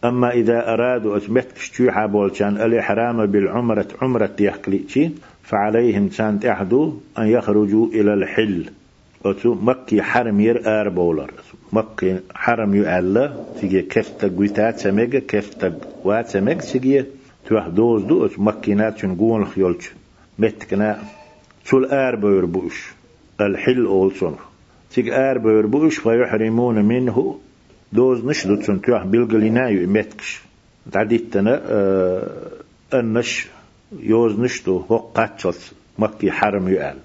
أما 0.05 0.31
إذا 0.31 0.73
أرادوا 0.73 1.17
أتمتك 1.17 1.59
شتوحا 1.59 2.07
بولشان 2.07 2.57
الإحرام 2.57 3.27
بالعمرة 3.27 3.89
عمرة 4.03 4.37
يحكليتشي 4.41 5.11
فعليهم 5.49 6.09
كانت 6.09 6.45
أحدو 6.45 6.95
أن 7.19 7.27
يخرجوا 7.27 7.87
إلى 7.87 8.15
الحل. 8.15 8.65
أتو 9.25 9.55
مكي 9.55 10.03
حرم 10.03 10.41
ير 10.41 10.81
آر 10.81 10.89
بولر 10.89 11.31
مكي 11.73 12.19
حرم 12.35 12.75
يؤلا 12.75 13.45
تيجي 13.61 13.83
كفتك 13.83 14.33
ويتات 14.37 14.79
سميك 14.79 15.27
كفتك 15.27 15.75
وات 16.05 16.29
سميك 16.29 16.63
تيجي 16.63 17.05
توح 17.47 17.69
دوز 17.69 18.03
دو. 18.03 18.27
أتو 18.27 18.43
مكي 18.43 18.75
ناتشن 18.75 19.15
قون 19.15 19.43
الخيولش 19.43 19.91
متكنا 20.39 20.99
تول 21.67 21.85
آر 21.85 22.17
بوير 22.17 22.45
بوش. 22.45 22.93
الحل 23.41 23.85
أولسون. 23.87 24.37
تيجي 24.91 25.15
آر 25.15 25.39
بوير 25.39 25.67
بوش 25.67 25.99
فيحرمون 25.99 26.85
منه. 26.85 27.39
دوز 27.93 28.25
نش 28.25 28.43
تسن 28.43 28.81
تيوح 28.81 29.07
بلغلينا 29.07 29.69
يمتكش 29.69 30.43
تعديتنا 30.93 31.61
آه 31.65 32.51
النش 32.95 33.47
يوز 33.93 34.41
نشتو 34.41 34.79
هو 34.91 34.97
قاتشلت 34.97 35.73
مكي 35.99 36.31
حرم 36.31 36.69
يقال 36.69 36.97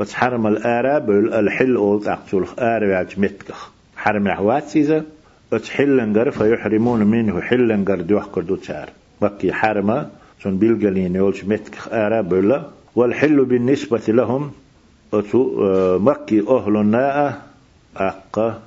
بس 0.00 0.14
حرم 0.14 0.46
الآراب 0.46 1.10
الحل 1.10 1.76
أول 1.76 2.08
أقتل 2.08 2.46
آراب 2.58 3.08
متكخ. 3.16 3.70
حرم 3.96 4.28
عوات 4.28 4.68
سيزا 4.68 5.04
بس 5.52 5.70
حلنجر 5.70 6.30
فيحرمون 6.30 7.06
منه 7.06 7.40
حلنجر 7.40 8.00
دوح 8.00 8.26
كردو 8.26 8.56
تار 8.56 8.88
مكي 9.22 9.52
حرم 9.52 10.08
سن 10.42 10.56
بلغلين 10.58 11.16
يولش 11.16 11.44
متكخ 11.44 11.88
آراب 11.92 12.64
والحل 12.94 13.44
بالنسبة 13.44 14.02
لهم 14.08 14.50
مكي 16.08 16.40
أهل 16.48 16.76
الناء 16.76 17.42
أقا 17.96 18.62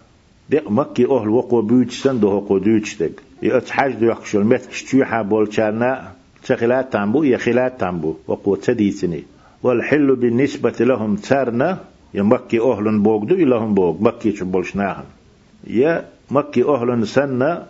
دق 0.50 0.72
مكي 0.72 1.06
أهل 1.06 1.30
وقو 1.30 1.62
بيوت 1.62 1.92
سندو 1.92 2.38
هقو 2.38 2.58
دوتشتك 2.58 3.12
يأت 3.44 3.70
حاج 3.70 3.94
دو 3.94 4.06
يخشل 4.06 4.44
مت 4.44 4.68
شتوحا 4.72 5.22
بولشانا 5.22 6.12
تخلات 6.46 6.94
تامبو 6.94 7.24
يخلات 7.24 7.80
تامبو. 7.80 8.16
وقو 8.28 8.56
تديتني 8.56 9.24
والحل 9.64 10.16
بالنسبة 10.16 10.76
لهم 10.80 11.16
تارنا 11.16 11.78
يا 12.14 12.24
مكي 12.24 12.60
أهل 12.60 13.00
بوغدو 13.00 13.36
إلهم 13.36 13.74
بوغ. 13.74 13.96
مكي 14.02 14.32
تبولشناهم 14.32 15.04
يا 15.68 16.06
مكي 16.32 16.64
أهل 16.64 17.08
سنة 17.08 17.66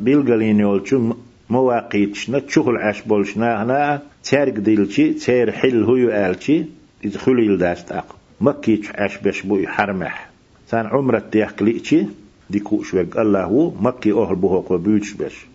بيلغالين 0.00 0.60
يولشو 0.60 1.12
مواقيتشنا 1.50 2.38
تشوهل 2.38 2.76
عاش 2.76 3.02
بولشناهنا 3.02 4.02
تارك 4.24 4.52
ديلشي 4.52 5.12
تار 5.12 5.52
حل 5.52 5.84
هو 5.84 5.96
يالشي 5.96 6.64
يدخلوا 7.04 7.44
يلداست 7.44 7.92
أق 7.92 8.16
مكي 8.40 8.80
عاش 8.94 9.18
بش 9.18 9.42
بوي 9.42 9.68
حرمح. 9.68 10.30
سان 10.66 10.86
عمرة 10.86 11.22
تيحكليتشي 11.32 12.06
ديكو 12.50 12.82
شوك 12.82 13.18
الله 13.18 13.44
هو 13.44 13.70
مكي 13.80 14.12
أهل 14.12 14.34
بوهوك 14.34 14.70
وبيوتش 14.70 15.12
بش. 15.12 15.46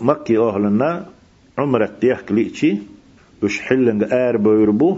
مكي 0.00 0.38
أهلنا 0.38 1.06
عمرة 1.60 1.90
تيحكليتشي 2.00 2.76
وش 3.42 3.60
حلنج 3.60 4.02
آر 4.12 4.36
بيربو 4.36 4.96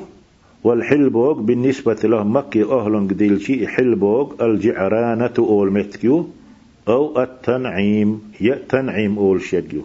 والحل 0.64 1.10
بوغ 1.10 1.40
بالنسبة 1.40 2.00
له 2.04 2.24
مكي 2.24 2.62
أهلن 2.64 3.06
ديلشي 3.06 3.66
حل 3.66 3.94
بوغ 3.94 4.44
الجعرانة 4.44 5.36
أول 5.38 5.72
متكيو 5.72 6.28
أو 6.88 7.22
التنعيم 7.22 8.32
يأ 8.40 8.58
تنعيم 8.68 9.18
أول 9.18 9.42
شجيو 9.42 9.82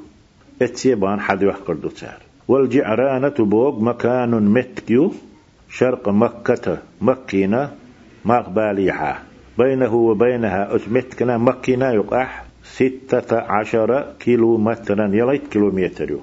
اتسيبان 0.62 1.20
حد 1.20 1.42
يحكر 1.44 1.74
دوتار 1.74 2.20
والجعرانة 2.48 3.38
بوغ 3.40 3.84
مكان 3.84 4.32
متكيو 4.56 5.14
شرق 5.70 6.10
مكة 6.10 6.78
مكينة 7.02 7.72
مقباليحة. 8.26 9.22
بينه 9.58 9.96
وبينها 9.96 10.76
أتمتكنا 10.76 11.38
مكينا 11.38 11.94
يقح 11.94 12.46
ستة 12.64 13.38
عشر 13.40 14.14
كيلو 14.20 14.58
مترا 14.58 15.08
يليت 15.14 15.48
كيلومتر 15.48 16.18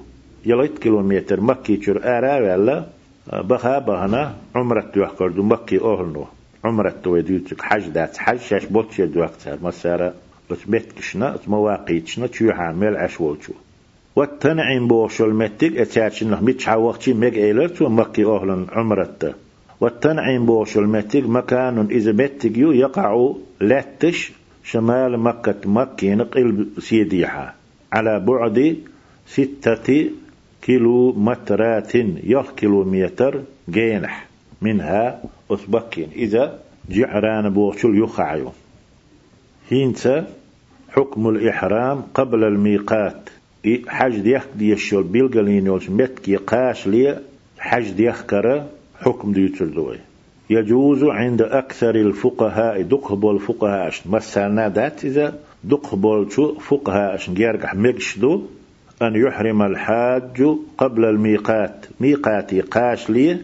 يليت 0.45 0.79
كيلومتر 0.79 1.41
مكي 1.41 1.77
تشر 1.77 1.97
آرا 2.03 2.35
ولا 2.39 2.85
بخا 3.33 3.79
بهنا 3.79 4.35
عمرة 4.55 4.91
يحكردو 4.95 5.43
مكي 5.43 5.79
أهلنو 5.79 6.25
عمرة 6.65 7.01
ويديوتك 7.05 7.61
حج 7.61 7.87
دات 7.87 8.17
حج 8.17 8.39
شاش 8.39 8.65
بوتش 8.65 8.99
يدوكتها 8.99 9.57
مسارة 9.63 10.13
أتمتكشنا 10.51 11.35
أتمواقيتشنا 11.35 12.27
تشو 12.27 12.49
عامل 12.49 12.97
عشوالشو 12.97 13.53
والتنعيم 14.15 14.87
بوشل 14.87 15.29
متك 15.33 15.77
اتاتشنه 15.77 16.41
ميتشا 16.43 16.75
وقتي 16.75 17.13
ميج 17.13 17.37
ايلرت 17.37 17.81
ومكي 17.81 18.25
أهلن 18.25 18.65
عمرته 18.71 19.33
والتنعيم 19.81 20.45
بوش 20.45 20.77
المتيق 20.77 21.27
مكان 21.27 21.87
إذا 21.91 22.11
بتجيو 22.11 22.71
يقع 22.71 23.31
لاتش 23.61 24.31
شمال 24.63 25.19
مكة 25.19 25.61
مكة 25.65 26.13
نقل 26.13 26.67
سيديحة 26.79 27.55
على 27.93 28.19
بعد 28.19 28.77
ستة 29.27 30.09
كيلو 30.65 31.13
مترات 31.13 31.95
يخ 31.95 32.51
كيلومتر 32.51 33.41
جينح 33.69 34.27
منها 34.61 35.21
أسبكين 35.51 36.09
إذا 36.15 36.59
جعران 36.89 37.49
بوشل 37.49 38.03
يخعيو. 38.03 38.51
هينتا 39.69 40.27
حكم 40.89 41.29
الإحرام 41.29 42.01
قبل 42.13 42.43
الميقات. 42.43 43.29
حج 43.87 44.19
ديخ 44.19 44.47
ديشول 44.55 45.03
بيلغلين 45.03 45.65
يوش 45.65 45.89
متكي 45.89 46.35
قاش 46.35 46.87
لي 46.87 47.19
حج 47.59 47.91
ديخ 47.91 48.21
كره 48.21 48.69
حكم 48.99 49.33
دي 49.33 49.47
دوي. 49.47 49.97
يجوز 50.49 51.03
عند 51.03 51.41
أكثر 51.41 51.95
الفقهاء 51.95 52.81
دقبل 52.81 53.31
الفقهاء 53.31 53.91
مثلا 54.05 54.69
ذات 54.69 55.05
إذا 55.05 55.39
دقبل 55.63 56.27
شو 56.31 56.53
فقهاء 56.59 57.17
جيرجح 57.17 57.75
مجشدو 57.75 58.41
أن 59.01 59.15
يحرم 59.15 59.61
الحاج 59.61 60.57
قبل 60.77 61.05
الميقات. 61.05 61.85
ميقاتي 61.99 62.61
قاش 62.61 63.09
لي 63.09 63.37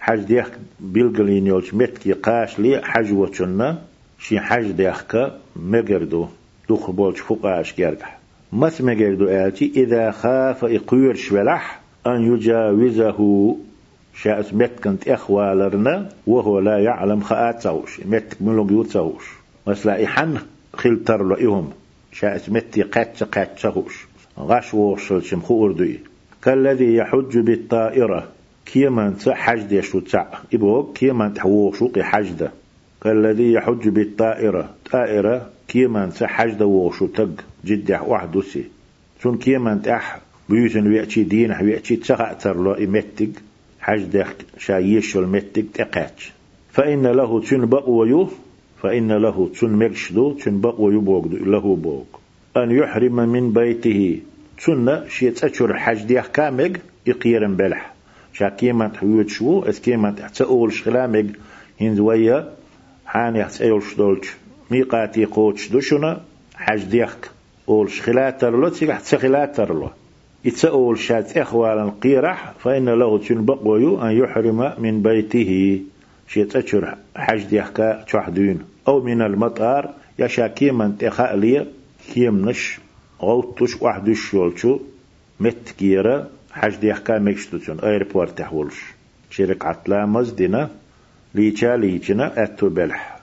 حج 0.00 0.20
ديخ 0.20 0.50
بيلقلين 0.80 1.46
يولش 1.46 1.74
متكي 1.74 2.12
قاش 2.12 2.58
لي 2.58 2.80
حج 2.84 3.12
وچنا 3.12 3.78
شي 4.18 4.40
حج 4.40 4.70
ديخك 4.70 5.32
مجردو 5.56 6.28
دقبل 6.68 7.14
فقهاء 7.14 7.62
جيرجح 7.62 8.18
مس 8.52 8.80
مجردو 8.80 9.28
آتي 9.28 9.72
إذا 9.76 10.10
خاف 10.10 10.64
إقير 10.64 11.14
شولح 11.14 11.80
أن 12.06 12.34
يجاوزه. 12.34 13.56
شاءت 14.22 14.54
متكنت 14.54 15.08
إخوالرنا 15.08 16.08
وهو 16.26 16.58
لا 16.58 16.78
يعلم 16.78 17.20
خاءت 17.20 17.60
سوش. 17.60 18.00
متك 18.00 18.42
ملو 18.42 18.64
بيوت 18.64 18.90
سوش. 18.90 19.24
مثلا 19.66 20.04
إحن 20.04 20.38
خلتر 20.74 21.22
له 21.22 21.44
إهم 21.44 21.70
شاءت 22.12 22.50
متي 22.50 22.82
قات 22.82 23.22
قات 23.22 23.58
سوش 24.36 24.46
غاش 24.46 24.74
وصل 24.74 25.22
شمخو 25.22 25.66
أردوي 25.66 25.98
كالذي 26.42 26.94
يحج 26.94 27.38
بالطائرة 27.38 28.28
كيما 28.66 29.14
حج 29.28 29.62
دي 29.62 29.82
شو 29.82 30.00
تسع 30.00 30.26
إبوك 30.54 30.96
كيما 30.96 31.28
تحوق 31.28 31.74
شوقي 31.74 32.04
حج 32.04 32.32
ده؟ 32.32 32.52
كالذي 33.02 33.52
يحج 33.52 33.88
بالطائرة. 33.88 34.70
طائرة 34.92 35.50
كيما 35.68 36.10
حج 36.22 36.52
ده 36.54 36.66
وشو 36.66 37.06
تق 37.06 37.44
جد 37.64 37.98
واحد 38.06 38.40
سي 38.40 38.64
شون 39.22 39.38
كيما 39.38 39.74
تح 39.84 40.20
بيوتن 40.48 40.86
ويأتي 40.86 41.22
دين 41.22 41.50
ويأتي 41.62 41.96
تسغأتر 41.96 42.62
له 42.62 42.84
إمتك 42.84 43.30
حج 43.80 44.02
دخ 44.02 44.34
شايش 44.58 45.16
المتك 45.16 45.64
تقاتش 45.74 46.32
فإن 46.70 47.06
له 47.06 47.40
تنبأ 47.40 47.88
ويو 47.88 48.28
فإن 48.82 49.12
له 49.12 49.50
تنمكشدو 49.60 50.32
تنبأ 50.32 50.74
ويبوغدو 50.78 51.36
له 51.36 51.76
بوغ 51.76 52.04
أن 52.56 52.70
يحرم 52.70 53.16
من 53.16 53.52
بيته. 53.52 54.20
تنة 54.66 55.08
شيء 55.08 55.32
تأشر 55.32 55.76
حج 55.76 56.02
ديخ 56.02 56.26
كامج 56.28 56.76
يقيرن 57.06 57.56
بلح. 57.56 57.94
شا 58.32 58.48
كيما 58.48 58.88
تحويت 58.88 59.28
شو 59.28 59.62
اس 59.62 59.80
كيما 59.80 60.10
تأول 60.34 60.72
شخلامج 60.72 61.26
هندوية 61.80 62.48
حاني 63.06 63.44
تأول 63.44 63.82
شدولش 63.82 64.28
ميقاتي 64.70 65.24
قوتش 65.24 65.68
دوشنا 65.68 66.20
حج 66.54 66.84
ديخ 66.84 67.16
أول 67.68 67.90
شخلاتر 67.90 68.56
له 68.56 68.68
تيجح 68.68 69.00
تسخلاتر 69.00 69.74
له 69.74 69.90
يتسأول 70.44 70.98
شات 70.98 71.38
إخوالا 71.38 71.92
قيرح 72.02 72.52
فإن 72.58 72.88
له 72.88 73.18
تنبقوي 73.18 74.02
أن 74.02 74.16
يحرم 74.16 74.72
من 74.78 75.02
بيته. 75.02 75.80
شيت 76.28 76.56
أشر 76.56 76.94
حج 77.16 77.44
ديحكا 77.44 78.02
تشحدين 78.02 78.58
أو 78.88 79.00
من 79.00 79.22
المطار 79.22 79.90
يشا 80.18 80.46
كيما 80.46 80.96
تخالي 80.98 81.66
كيم 82.12 82.48
نش 82.48 82.78
غوتش 83.20 83.82
وحدش 83.82 84.34
يولشو 84.34 84.78
مت 85.40 85.74
كيرا 85.78 86.28
حج 86.52 86.76
دي 86.76 86.94
حكا 86.94 87.18
مكشتوشن 87.18 87.78
ايربورت 87.78 88.38
تحولش 88.38 88.80
شرك 89.30 89.64
عطلامز 89.66 90.30
دينا 90.30 90.70
ليچا 91.34 91.76
ليچنا 91.76 92.42
اتو 92.42 92.68
بلح 92.68 93.20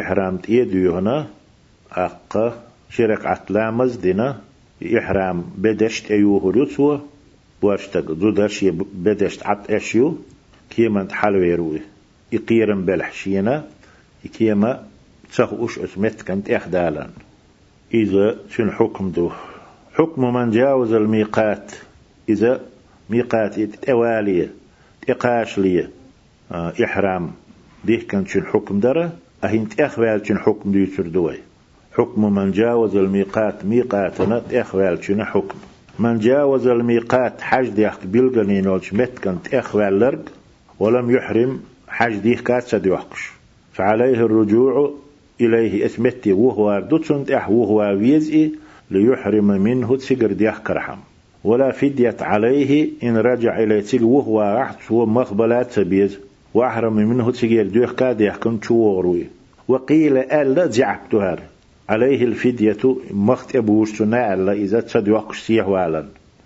إحرام 0.00 0.36
تيدو 0.36 0.96
هنا 0.98 1.26
أقا 1.92 2.62
شرك 2.90 3.26
عطلامز 3.26 3.96
دينا 3.96 4.40
إحرام 4.98 5.44
بدشت 5.58 6.10
أيوه 6.10 6.52
رسوه 6.52 7.06
بواشتك 7.62 8.04
دو 8.04 8.30
درشي 8.30 8.70
بدشت 8.70 9.46
عط 9.46 9.70
أشيو 9.70 10.18
كيما 10.70 11.04
تحلوي 11.04 11.54
روي 11.54 11.80
يقيرن 12.32 12.84
بلحشينا 12.84 13.64
كيما 14.38 14.86
تسخ 15.30 15.52
أش 15.78 15.98
مت 15.98 16.22
كنت 16.22 16.50
إخدالا 16.50 17.08
إذا 17.94 18.36
شن 18.50 18.70
حكم 18.70 19.10
دو؟ 19.10 19.30
حكم 19.94 20.34
من 20.34 20.50
جاوز 20.50 20.92
الميقات. 20.92 21.72
إذا 22.28 22.60
ميقات 23.10 23.60
توالية 23.60 24.50
تقاش 25.06 25.58
لي 25.58 25.88
آه 26.52 26.72
إحرام. 26.84 27.30
ديه 27.84 28.06
كان 28.08 28.26
شن 28.26 28.42
حكم 28.42 28.80
درة 28.80 29.12
أهين 29.44 29.68
تأخوال 29.68 30.26
شن 30.26 30.38
حكم 30.38 30.72
دو 30.72 30.78
يسردوي 30.78 31.36
حكم 31.96 32.34
من 32.34 32.50
جاوز 32.50 32.96
الميقات 32.96 33.64
ميقاتنا 33.64 34.38
تأخوال 34.50 35.04
شن 35.04 35.24
حكم. 35.24 35.58
من 35.98 36.18
جاوز 36.18 36.66
الميقات 36.66 37.40
حج 37.40 37.68
ديخ 37.68 37.98
بيلغنين 38.04 38.66
ولش 38.68 38.92
مت 38.92 39.18
كان 39.18 39.42
تأخوال 39.42 40.00
لرق 40.00 40.24
ولم 40.80 41.10
يحرم 41.10 41.60
حج 41.88 42.16
ديه 42.16 42.36
كات 42.36 42.62
سديوحكش 42.62 43.30
فعليه 43.72 44.14
الرجوع 44.26 44.94
إليه 45.40 45.86
اسمتي 45.86 46.32
وهو 46.32 46.80
دوتسنت 46.90 47.30
أح 47.30 47.50
وهو 47.50 47.78
ويزئي 47.78 48.52
ليحرم 48.90 49.44
منه 49.46 49.96
تسجر 49.96 50.32
ديح 50.32 50.58
كرحم. 50.58 50.98
ولا 51.44 51.70
فدية 51.70 52.16
عليه 52.20 52.88
إن 53.02 53.16
رجع 53.16 53.62
إلى 53.62 53.80
تسج 53.80 54.02
وهو 54.02 54.42
أحد 54.62 54.76
هو 54.90 55.06
مقبلات 55.06 55.70
سبيز. 55.70 56.18
وأحرم 56.54 56.96
منه 56.96 57.30
تسجر 57.30 57.62
ديح 57.62 57.90
كاديح 57.90 58.36
كنت 58.36 58.70
وروي. 58.70 59.26
وقيل 59.68 60.16
ألا 60.16 60.66
زعبتها 60.66 61.38
عليه 61.88 62.24
الفدية 62.24 62.96
مخت 63.10 63.56
أبوش 63.56 64.02
ألا 64.02 64.52
إذا 64.52 64.80
تصدق 64.80 65.32
سيح 65.32 65.68
والا 65.68 66.04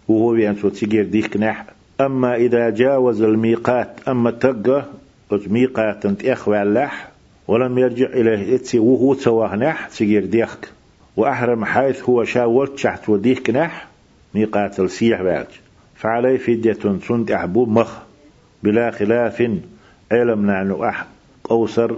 وهو 0.09 0.35
ينسو 0.35 0.69
تسجر 0.69 1.03
ديح 1.03 1.27
كنح 1.27 1.65
أما 2.01 2.37
إذا 2.37 2.71
جاوز 2.71 3.23
الميقات 3.23 3.97
أما 4.09 4.31
تقى 4.31 4.85
ميقات 5.33 6.07
انت 6.07 6.25
إخوة 6.25 6.63
اللح 6.63 7.11
ولم 7.49 7.79
يرجع 7.79 8.07
إليه. 8.07 8.55
إتسي 8.55 8.79
وهو 8.79 9.15
تواه 9.15 9.57
نح 9.57 9.89
سجير 9.91 10.25
ديخك 10.25 10.69
وأحرم 11.17 11.65
حيث 11.65 12.03
هو 12.03 12.25
شاولت 12.25 12.79
شحت 12.79 13.09
وديك 13.09 13.51
نح 13.51 13.89
ميقات 14.35 14.81
السيح 14.81 15.23
باج 15.23 15.47
فعليه 15.97 16.39
فدية 16.39 16.77
سند 17.09 17.31
أحبوب 17.31 17.69
مخ. 17.69 17.99
بلا 18.63 18.91
خلاف 18.91 19.51
علم 20.13 20.47
نعنو 20.47 20.85
أح 20.85 21.07
قوسر 21.45 21.97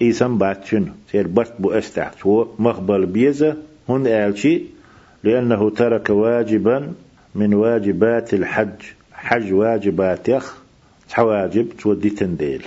قيسم 0.00 0.38
باتشن 0.38 0.92
سير 1.12 1.26
برت 1.26 1.52
بو 1.58 1.70
أستحت. 1.70 2.26
هو 2.26 2.46
مخبل 2.58 3.06
بيزة. 3.06 3.56
هن 3.88 4.06
آلشي 4.06 4.62
لأنه 5.24 5.70
ترك 5.70 6.10
واجبا 6.10 6.92
من 7.34 7.54
واجبات 7.54 8.34
الحج. 8.34 8.82
حج 9.12 9.52
واجبات 9.52 10.28
يخ. 10.28 10.56
حواجب 11.12 11.68
تودي 11.78 12.10
تنديل. 12.10 12.62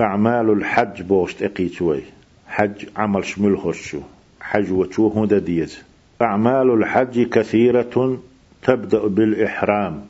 أعمال 0.00 0.50
الحج 0.50 1.02
بوشت 1.02 1.66
شوي 1.72 2.02
حج 2.48 2.86
عمل 2.96 3.24
شمل 3.24 3.58
خشو 3.58 4.00
حج 4.40 4.72
وشو 4.72 5.08
هدا 5.08 5.38
ديز 5.38 5.78
أعمال 6.22 6.70
الحج 6.70 7.28
كثيرة 7.28 8.18
تبدأ 8.62 9.06
بالإحرام. 9.06 10.00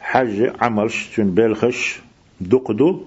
حج 0.00 0.50
عمل 0.60 0.90
شن 0.90 1.30
بالخش 1.30 2.00
دقدو 2.40 3.00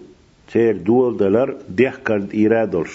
تير 0.52 0.78
دول 0.78 1.18
دلر 1.18 1.56
ديح 1.70 1.96
كرد 1.96 2.34
إيرادلش 2.34 2.94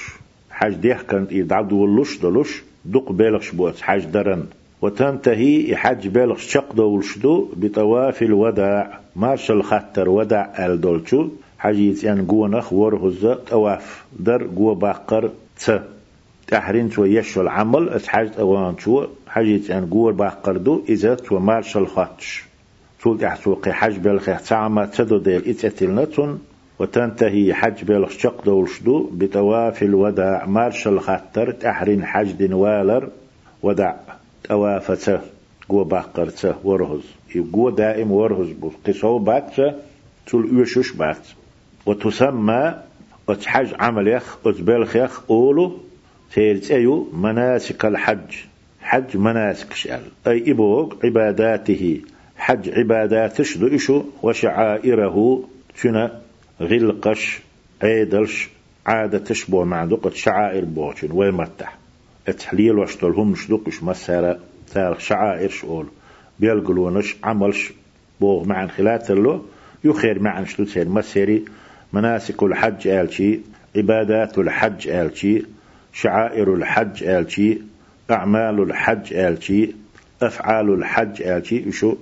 حج 0.50 0.74
ديح 0.74 1.02
كرد 1.02 1.32
إيراد 1.32 1.68
دولش 1.68 2.18
دلش 2.18 2.62
دق 2.85 3.12
بالخش 3.12 3.50
بوت. 3.50 3.80
حج 3.80 4.04
درن. 4.04 4.44
وتنتهي 4.82 5.76
حج 5.76 6.09
بالغ 6.09 6.37
شق 6.37 6.72
دولشدو 6.72 7.48
بطواف 7.56 8.22
الوداع. 8.22 9.00
مارش 9.16 9.50
الخطر 9.50 10.09
وداع 10.09 10.66
الدولشو 10.66 11.28
حجيت 11.58 12.04
يعني 12.04 12.22
قوة 12.28 12.48
نخ 12.48 12.72
ورهز 12.72 13.26
طواف 13.26 14.04
در 14.20 14.42
قوة 14.44 14.74
باقر 14.74 15.30
ت. 15.64 15.80
تحرين 16.46 16.90
تو 16.90 17.04
يشو 17.04 17.40
العمل 17.40 17.88
اتحاج 17.88 18.30
اوان 18.38 18.78
شو 18.78 19.06
حجيت 19.28 19.70
يعني 19.70 19.86
قوة 19.90 20.12
باقر 20.12 20.56
دو 20.56 20.82
إذا 20.88 21.14
تو 21.14 21.38
مارش 21.38 21.76
الخطش 21.76 22.44
تول 23.02 23.18
تحسوقي 23.18 23.72
حج 23.72 23.98
بالخيح 23.98 24.40
تعمى 24.40 24.86
تدو 24.86 25.18
ديل 25.18 25.42
اتتلنتون 25.48 26.40
وتنتهي 26.78 27.54
حج 27.54 27.84
بالغ 27.84 28.08
شق 28.08 28.44
دولشدو 28.44 29.10
بطواف 29.12 29.82
الوداع 29.82 30.46
مارش 30.46 30.88
الخطر 30.88 31.50
تحرين 31.52 32.04
حج 32.04 32.32
دين 32.32 32.52
والر 32.52 33.08
ودع 33.62 33.94
توافته 34.44 35.20
قوة 35.68 35.84
باقرته 35.84 36.54
ورهز. 36.64 37.02
يقوة 37.34 37.70
دائم 37.70 38.12
ورهز 38.12 38.50
بو. 38.50 38.70
قصو 38.86 39.18
باتشه 39.18 39.74
تول 40.26 40.48
يوشوش 40.52 40.92
بات. 40.92 41.26
وتسمى 41.87 42.75
وتحج 43.29 43.75
عمل 43.79 44.09
يخ 44.09 44.37
وتبلخ 44.46 44.96
يخ 44.96 45.31
أولو 45.31 45.79
تيرت 46.33 46.70
أيو 46.70 47.09
مناسك 47.12 47.85
الحج. 47.85 48.35
حج 48.81 49.16
مناسك 49.16 49.72
شأل. 49.72 50.03
أي 50.27 50.51
إبوغ 50.51 50.94
عباداته. 51.05 52.01
حج 52.37 52.70
عباداتش 52.70 53.59
دو 53.59 53.66
إشو 53.66 54.03
وشعائره. 54.22 55.44
شنا 55.77 56.20
غلقش 56.61 57.40
عيدلش 57.83 58.49
عادة 58.87 59.18
تشبه 59.18 59.64
مع 59.64 59.85
دقة 59.85 60.11
شعائر 60.11 60.64
بوشن. 60.64 61.12
ويمتح. 61.12 61.79
التحليل 62.29 62.79
واشتلهم 62.79 63.35
شدقش 63.35 63.83
مسارة 63.83 64.38
تارخ 64.72 64.99
شعائر 64.99 65.49
شؤول 65.49 65.87
بيلقلونش 66.40 67.16
عملش 67.25 67.72
بوغ 68.20 68.44
معن 68.44 68.68
خلات 68.68 69.11
له 69.11 69.42
يخير 69.85 70.18
معن 70.18 70.46
شلو 70.46 70.66
تسير 70.66 70.88
مسيري. 70.88 71.44
مناسك 71.96 72.42
الحج 72.42 72.88
آلشي 72.88 73.40
عبادات 73.76 74.38
الحج 74.38 74.88
آلشي 74.88 75.42
شعائر 75.92 76.54
الحج 76.54 77.04
آلشي 77.04 77.59
أعمال 78.11 78.62
الحج 78.62 79.14
آلشي 79.14 79.70
أفعال 80.22 80.74
الحج 80.74 81.22
آلشي 81.22 81.68
يشو 81.68 81.96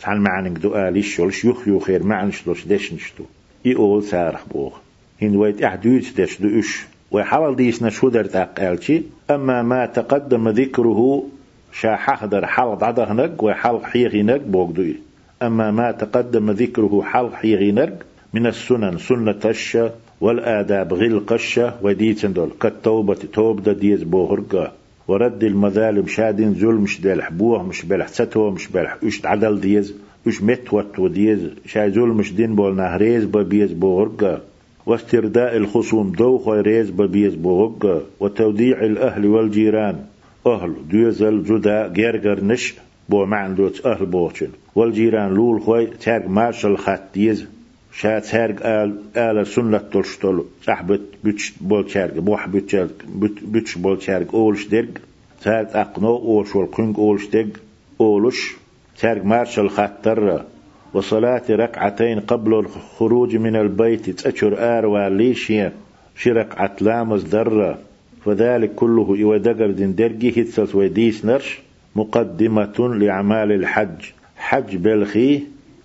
تعال 0.00 0.20
معن 0.20 0.54
قدو 0.54 0.74
آلي 0.74 1.02
شلش 1.02 1.44
يخ 1.44 1.68
يخير 1.68 2.02
معن 2.02 2.30
شلوش 2.30 2.66
ديش 2.66 2.92
نشتو؟ 2.92 3.24
يقول 3.64 4.02
سارح 4.04 4.44
بوغ. 4.50 4.72
هن 5.22 5.36
ويت 5.36 5.62
أحدوش 5.62 6.14
ديش 6.14 6.40
دو 6.40 6.58
إش 6.58 6.86
وحلال 7.10 7.56
ديش 7.56 7.82
نشو 7.82 8.08
در 8.08 8.24
تاقالشي 8.24 9.02
أما 9.30 9.62
ما 9.62 9.86
تقدم 9.86 10.48
ذكره 10.48 11.24
شا 11.72 11.96
حخدر 11.96 12.46
حلق 12.46 12.84
عده 12.84 13.12
نق 13.12 13.44
وحلق 13.44 13.84
حيغي 13.84 14.22
نق 14.22 14.36
بوغدوي 14.36 14.96
أما 15.42 15.70
ما 15.70 15.92
تقدم 15.92 16.50
ذكره 16.50 17.02
حلق 17.02 17.34
حيغي 17.34 17.72
نق 17.72 17.92
من 18.34 18.46
السنن 18.46 18.98
سنة 18.98 19.40
الشا 19.44 19.90
والآداب 20.20 20.94
غير 20.94 21.18
قشة 21.18 21.74
وديتن 21.82 22.32
دول. 22.32 22.50
كالتوبة 22.60 23.14
توب 23.32 23.62
دا 23.62 23.72
ديز 23.72 24.02
بوهرقا 24.02 24.72
ورد 25.08 25.44
المظالم 25.44 26.06
شادين 26.06 26.54
ظلم 26.54 26.80
مش 26.80 27.00
دالح 27.00 27.30
بوه 27.30 27.62
مش 27.62 27.84
بلح 27.84 28.08
ستو 28.08 28.50
مش 28.50 28.68
بلح. 28.68 28.96
اش 29.04 29.26
عدل 29.26 29.60
ديز 29.60 29.94
اش 30.26 30.42
متوت 30.42 30.98
وديز 30.98 31.50
شاي 31.66 31.90
ظلم 31.90 32.16
مش 32.16 32.32
دين 32.32 32.54
بول 32.54 32.76
نهريز 32.76 33.24
ببيز 33.24 33.72
بوهرقا 33.72 34.40
واسترداء 34.86 35.56
الخصوم 35.56 36.12
دو 36.12 36.38
خيريز 36.38 36.90
ببيز 36.90 37.34
بوهرقا 37.34 38.02
وتوديع 38.20 38.84
الأهل 38.84 39.26
والجيران. 39.26 39.96
أهل 40.46 40.74
دوزل 40.90 41.44
جدا 41.44 41.88
جرجر 41.88 42.44
نش 42.44 42.74
بو 43.08 43.24
معن 43.24 43.54
دوت 43.54 43.86
أهل 43.86 44.06
بوچن 44.06 44.48
والجيران 44.74 45.34
لول 45.34 45.60
خوي 45.60 45.86
تارق 45.86 46.28
مارشال 46.28 46.78
خط 46.78 47.02
ديز 47.14 47.46
شا 47.98 48.18
تارق 48.20 48.66
آل 48.66 48.90
آل 49.16 49.46
سنة 49.46 49.78
تلشتل 49.78 50.44
صحبت 50.62 51.00
بيتش 51.24 51.52
بول 51.60 51.86
تارق 51.86 52.18
بوح 52.18 52.48
بيتش 52.48 53.78
بول 53.78 53.98
تارق 53.98 54.34
أولش 54.34 54.66
درق 54.66 54.98
تارق 55.42 55.76
أقنو 55.76 56.16
أولش 56.16 56.56
والقنق 56.56 56.98
أولش 57.00 57.26
درق 57.26 57.56
أولش 58.00 58.54
تارق 59.00 59.24
مارشال 59.24 59.70
خطر 59.70 60.44
وصلاة 60.94 61.42
ركعتين 61.50 62.20
قبل 62.20 62.54
الخروج 62.54 63.36
من 63.36 63.56
البيت 63.56 64.10
تأشر 64.10 64.78
آر 64.78 64.86
واليشيا 64.86 65.72
شركعة 66.16 66.76
لامز 66.80 67.22
درة 67.22 67.78
فذلك 68.24 68.74
كله 68.74 69.16
إودقر 69.22 69.70
دين 69.70 69.94
درجي 69.94 70.42
هتسس 70.42 70.74
ويديس 70.74 71.24
نرش. 71.24 71.58
مقدمة 71.96 72.96
لأعمال 72.98 73.52
الحج. 73.52 74.00
حج 74.36 74.76
بلخي 74.76 75.42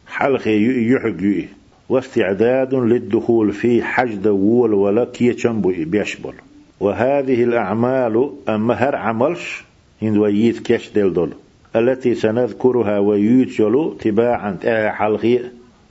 حلخي 0.08 0.92
يحق 0.94 1.46
واستعداد 1.92 2.74
للدخول 2.76 3.52
في 3.54 3.84
حج 3.84 4.16
دول 4.16 4.74
ولا 4.74 5.06
كي 5.06 5.36
بيشبل. 5.68 6.34
وهذه 6.80 7.44
الأعمال 7.44 8.32
أما 8.50 8.74
هر 8.74 8.96
عملش 8.96 9.64
إن 10.04 10.18
ويت 10.18 10.60
كش 10.60 10.90
دل 10.90 11.14
دل 11.14 11.30
التي 11.76 12.16
سنذكرها 12.16 13.00
ويوتيلو 13.00 13.94
تباعا 13.94 14.58
حلقي 14.90 15.40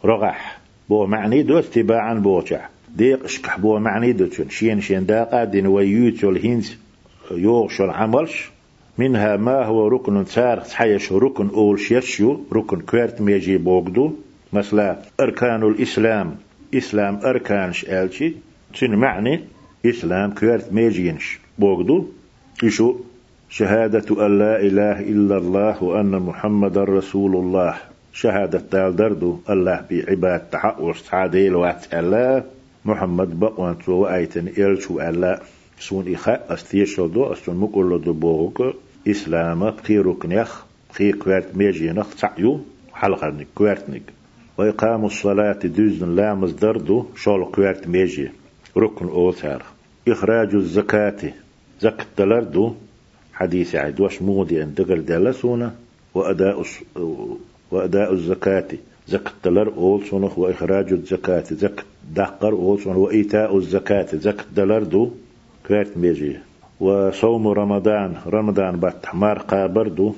رغح 0.04 0.58
بو 0.88 1.06
معني 1.06 1.42
دو 1.42 1.60
تباعا 1.60 2.14
بوشع 2.14 2.60
ديق 2.96 3.24
اشكح 3.24 3.58
بو 3.58 3.78
معني 3.78 4.12
دو 4.12 4.26
شين 4.48 4.80
شين 4.80 5.06
داقا 5.06 5.44
دين 5.44 5.66
ويوتيول 5.66 6.36
هينز 6.38 6.76
يوغشل 7.30 7.90
عملش 7.90 8.50
منها 8.98 9.36
ما 9.36 9.64
هو 9.64 9.88
ركن 9.88 10.24
سار 10.24 10.60
حيش 10.60 11.12
ركن 11.12 11.48
أول 11.54 11.80
شيشو 11.80 12.38
ركن 12.52 12.80
كويرت 12.80 13.20
ميجي 13.20 13.56
بوغدو. 13.58 14.12
مثلا 14.52 14.96
أركان 15.20 15.62
الإسلام 15.62 16.36
إسلام 16.74 17.20
أركانش 17.24 17.84
ألشي 17.84 18.34
تن 18.80 18.94
معني؟ 18.94 19.40
إسلام 19.86 20.30
كويرت 20.34 20.72
ميجينش. 20.72 21.38
بوغدو 21.58 22.06
إشو؟ 22.64 22.96
شهادة 23.50 24.26
أن 24.26 24.38
لا 24.38 24.60
إله 24.60 25.00
إلا 25.00 25.36
الله 25.36 25.82
وأن 25.82 26.10
محمد 26.10 26.78
رسول 26.78 27.36
الله. 27.36 27.74
شهادة 28.12 28.58
تال 28.70 28.96
دردو 28.96 29.38
الله 29.50 29.84
بعباد 29.90 30.40
تحق 30.50 30.92
تعديل 31.10 31.54
وات 31.54 31.94
الله 31.94 32.44
محمد 32.84 33.40
بقوان 33.40 33.78
تو 33.78 34.06
آيتن 34.06 34.48
إلشو 34.48 35.00
الله 35.00 35.38
سون 35.78 36.14
إخاء 36.14 36.46
أستيشو 36.54 37.06
دو 37.06 37.32
أستون 37.32 37.56
مقولو 37.56 37.96
دو 37.96 38.12
بوغو 38.12 38.72
إسلام 39.08 39.70
بخي 39.70 39.98
ركنيخ 39.98 40.64
بخي 40.90 41.12
كوارت 41.12 41.56
ميجينخ 41.56 42.14
تعيو 42.14 42.60
حلقرنك 42.94 43.46
كوارتنك 43.54 44.02
وإقام 44.60 45.04
الصلاة 45.04 45.60
دوزن 45.64 46.16
لامز 46.16 46.52
دردو 46.52 47.04
شول 47.16 47.44
كوارت 47.44 47.88
ميجي. 47.88 48.28
ركن 48.76 49.08
أوثار. 49.08 49.62
إخراج 50.08 50.54
الزكاة. 50.54 51.20
زكاة 51.80 52.06
دلردو. 52.18 52.74
حديث 53.32 53.74
عيد. 53.74 54.00
وش 54.00 54.22
مودي 54.22 54.62
أن 54.62 54.74
دقل 54.74 55.04
دلسونا. 55.04 55.74
وأداء 56.14 56.62
وأداء 57.70 58.12
الزكاة. 58.12 58.68
زكاة 59.08 59.32
دلر 59.44 59.68
أول 59.68 60.30
وإخراج 60.36 60.92
الزكاة. 60.92 61.44
زكاة 61.50 61.84
دقر 62.14 62.52
أول 62.52 62.80
وإيتاء 62.86 63.56
الزكاة. 63.56 64.08
زكاة 64.12 64.44
دلردو. 64.56 65.10
كوارت 65.66 65.96
ميجي. 65.96 66.36
وصوم 66.80 67.48
رمضان. 67.48 68.14
رمضان 68.26 68.76
باتحمار 68.76 69.38
قابردو. 69.38 70.14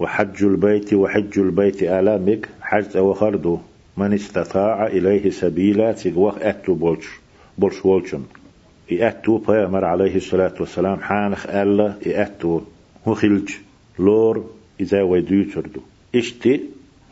وحج 0.00 0.44
البيت. 0.44 0.94
وحج 0.94 1.38
البيت 1.38 1.82
آلامك 1.82 2.48
حج 2.60 2.98
وخردو 2.98 3.58
من 3.96 4.12
استطاع 4.12 4.86
إليه 4.86 5.30
سبيلا 5.30 5.92
تقوخ 5.92 6.38
أتو 6.38 6.74
بولش 6.74 7.06
بولش 7.58 7.84
وولشن 7.84 8.22
إأتو 8.92 9.38
بيامر 9.38 9.84
عليه 9.84 10.16
الصلاة 10.16 10.54
والسلام 10.60 11.00
حانخ 11.00 11.46
ألا 11.46 11.94
إأتو 12.06 12.60
خلج 13.06 13.50
لور 13.98 14.50
إذا 14.80 15.02
ويدوتردو 15.02 15.80
إشتي 16.14 16.60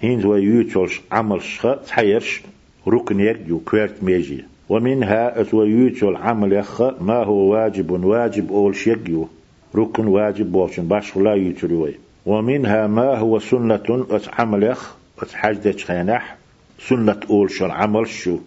هينز 0.01 0.25
ويوتولش 0.25 1.01
عمل 1.13 1.43
شخا 1.43 1.75
تحيرش 1.75 2.43
ركن 2.89 3.21
يجو 3.21 3.59
كويرت 3.59 4.03
ميجي. 4.03 4.45
ومنها 4.69 5.41
أتويوتول 5.41 6.17
عمل 6.17 6.53
يخ 6.53 6.83
ما 6.83 7.25
هو 7.25 7.35
واجب 7.35 7.91
واجب 7.91 8.53
أول 8.53 8.77
شيجيو 8.77 9.29
ركن 9.75 10.07
واجب 10.07 10.53
بوشن 10.53 10.89
باش 10.89 11.17
لا 11.17 11.35
يتروي 11.35 11.95
ومنها 12.27 12.87
ما 12.87 13.19
هو 13.19 13.39
سنة 13.39 14.07
أتعمل 14.11 14.63
يخ 14.63 14.97
أتحجد 15.23 15.81
خينح 15.81 16.38
سنة 16.79 17.21
أول 17.31 17.51
شو 17.51 17.65
عمل 17.67 18.09
شو؟ 18.09 18.39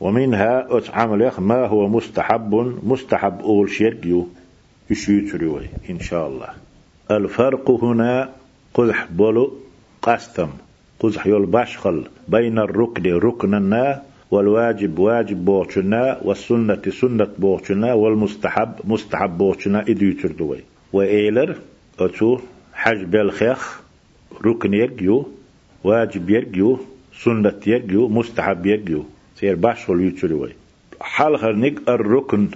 ومنها 0.00 0.78
أتعمل 0.78 1.22
يخ 1.22 1.40
ما 1.40 1.66
هو 1.66 1.88
مستحب 1.88 2.54
مستحب 2.82 3.40
أول 3.40 3.70
شيجيو 3.70 4.28
يشيتروي 4.90 5.66
إن 5.90 6.00
شاء 6.00 6.28
الله. 6.28 6.48
الفرق 7.10 7.70
هنا 7.70 8.30
قزح 8.74 9.06
بولو 9.10 9.52
قستم 10.02 10.48
قزح 11.00 11.26
يول 11.26 11.46
باشخل 11.46 12.04
بين 12.28 12.58
الركن 12.58 13.02
ركننا 13.12 14.02
والواجب 14.30 14.98
واجب 14.98 15.44
بوچنا 15.44 16.20
والسنة 16.24 16.82
سنة 17.00 17.28
بوچنا 17.38 17.92
والمستحب 17.94 18.72
مستحب 18.84 19.38
بوچنا 19.38 19.80
إدو 19.88 20.12
تردوي 20.12 20.60
وإيلر 20.92 21.56
أتو 22.00 22.38
حج 22.72 23.04
بالخيخ 23.04 23.80
ركن 24.44 24.74
يجيو 24.74 25.28
واجب 25.84 26.30
يجيو 26.30 26.78
سنة 27.24 27.60
يجيو 27.66 28.08
مستحب 28.08 28.66
يجيو. 28.66 29.04
سير 29.36 29.54
باشول 29.54 30.04
يتروي 30.04 30.52
حال 31.00 31.38
خرنق 31.38 31.90
الركن 31.90 32.48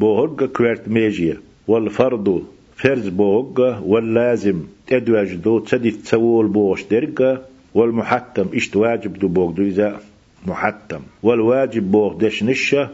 بوهرق 0.00 0.44
كويرت 0.44 0.88
ميجيا 0.88 1.36
والفرض 1.68 2.46
فرز 2.76 3.08
بوغ 3.08 3.80
واللازم. 3.82 4.62
تدواج 4.86 5.34
دو 5.34 5.58
تسدي 5.58 5.90
تسوول 5.90 6.48
بوش 6.48 6.82
درقة 6.82 7.42
والمحتم 7.74 8.46
إشت 8.54 8.76
واجب 8.76 9.18
دو 9.18 9.28
بوغ 9.28 9.50
دو 9.50 9.62
إذا 9.62 10.00
محتم. 10.46 11.00
والواجب 11.22 11.90
بوغ 11.90 12.18
دش 12.18 12.42
نشة 12.42 12.90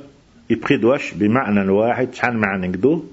يبخدوش 0.51 1.15
بمعنى 1.15 1.71
واحد 1.71 2.09
عن 2.23 2.37
معنى 2.37 2.69
دو 2.69 3.05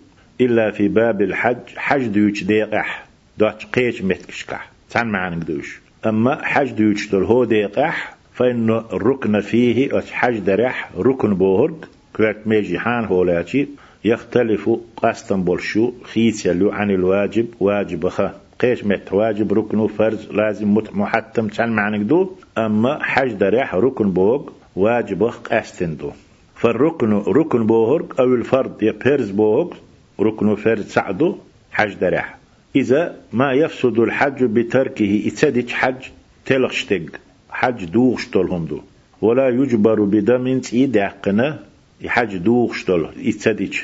إلا 0.41 0.71
في 0.71 0.87
باب 0.87 1.21
الحج 1.21 1.57
حج 1.75 2.07
ديوش 2.07 2.43
ديقح. 2.43 3.07
دوش 3.37 3.65
قيش 3.65 4.01
متكشكح 4.01 4.71
عن 4.95 5.11
معنى 5.11 5.35
دوش 5.35 5.86
أما 6.05 6.45
حج 6.45 6.71
دول 6.71 7.23
هو 7.23 7.43
ديقح 7.43 8.15
فإن 8.33 8.69
الركن 8.69 9.41
فيه 9.41 10.01
حج 10.11 10.39
درح 10.39 10.89
ركن 10.97 11.33
بوهرج 11.33 11.75
كوات 12.15 12.47
ميجي 12.47 12.79
حان 12.79 13.05
هو 13.05 13.23
لاتي 13.23 13.67
يختلف 14.05 14.69
قسطن 14.97 15.43
بولشو 15.43 15.91
خيس 16.03 16.45
يلو 16.45 16.71
عن 16.71 16.91
الواجب 16.91 17.47
واجب 17.59 18.07
خا. 18.07 18.31
قيش 18.59 18.83
مت 18.83 19.13
واجب 19.13 19.53
ركن 19.53 19.87
فرز 19.87 20.31
لازم 20.31 20.77
محتم 20.93 21.47
كان 21.47 21.69
معنى 21.69 22.03
دو. 22.03 22.31
أما 22.57 23.03
حج 23.03 23.31
دريح 23.33 23.75
ركن 23.75 24.11
بوغ 24.11 24.49
واجب 24.75 25.23
قاستن 25.23 25.97
دو. 25.97 26.11
فالركن 26.55 27.13
ركن 27.13 27.67
بوغ 27.67 28.01
أو 28.19 28.25
الفرد 28.25 28.83
يبرز 28.83 29.29
بوغ 29.31 29.73
ركن 30.19 30.55
فرز 30.55 30.87
سعدو 30.87 31.37
حج 31.71 31.93
دريح 31.93 32.36
إذا 32.79 33.01
ما 33.33 33.49
يفسد 33.53 33.99
الحج 33.99 34.43
بتركه. 34.43 35.11
إتسدج 35.27 35.69
حج 35.71 36.01
تلغشتق 36.45 37.05
حج 37.49 37.85
دوغ 37.85 38.17
شتولهم 38.17 38.65
دو 38.65 38.79
ولا 39.21 39.47
يجبر 39.49 39.99
بدم 40.13 40.61
إيدعقنا 40.73 41.59
حج 42.05 42.37
دوغ 42.37 42.73
شتول 42.73 43.03
إتسدج 43.29 43.75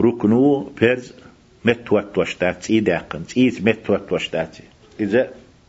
ركنو 0.00 0.70
فرز 0.76 1.06
متوت 1.64 2.18
وشتات 2.18 2.70
إيداقن 2.70 3.22
إيت 3.36 3.56
متوت 3.66 4.12
وشتات 4.12 4.56
إذا 5.00 5.22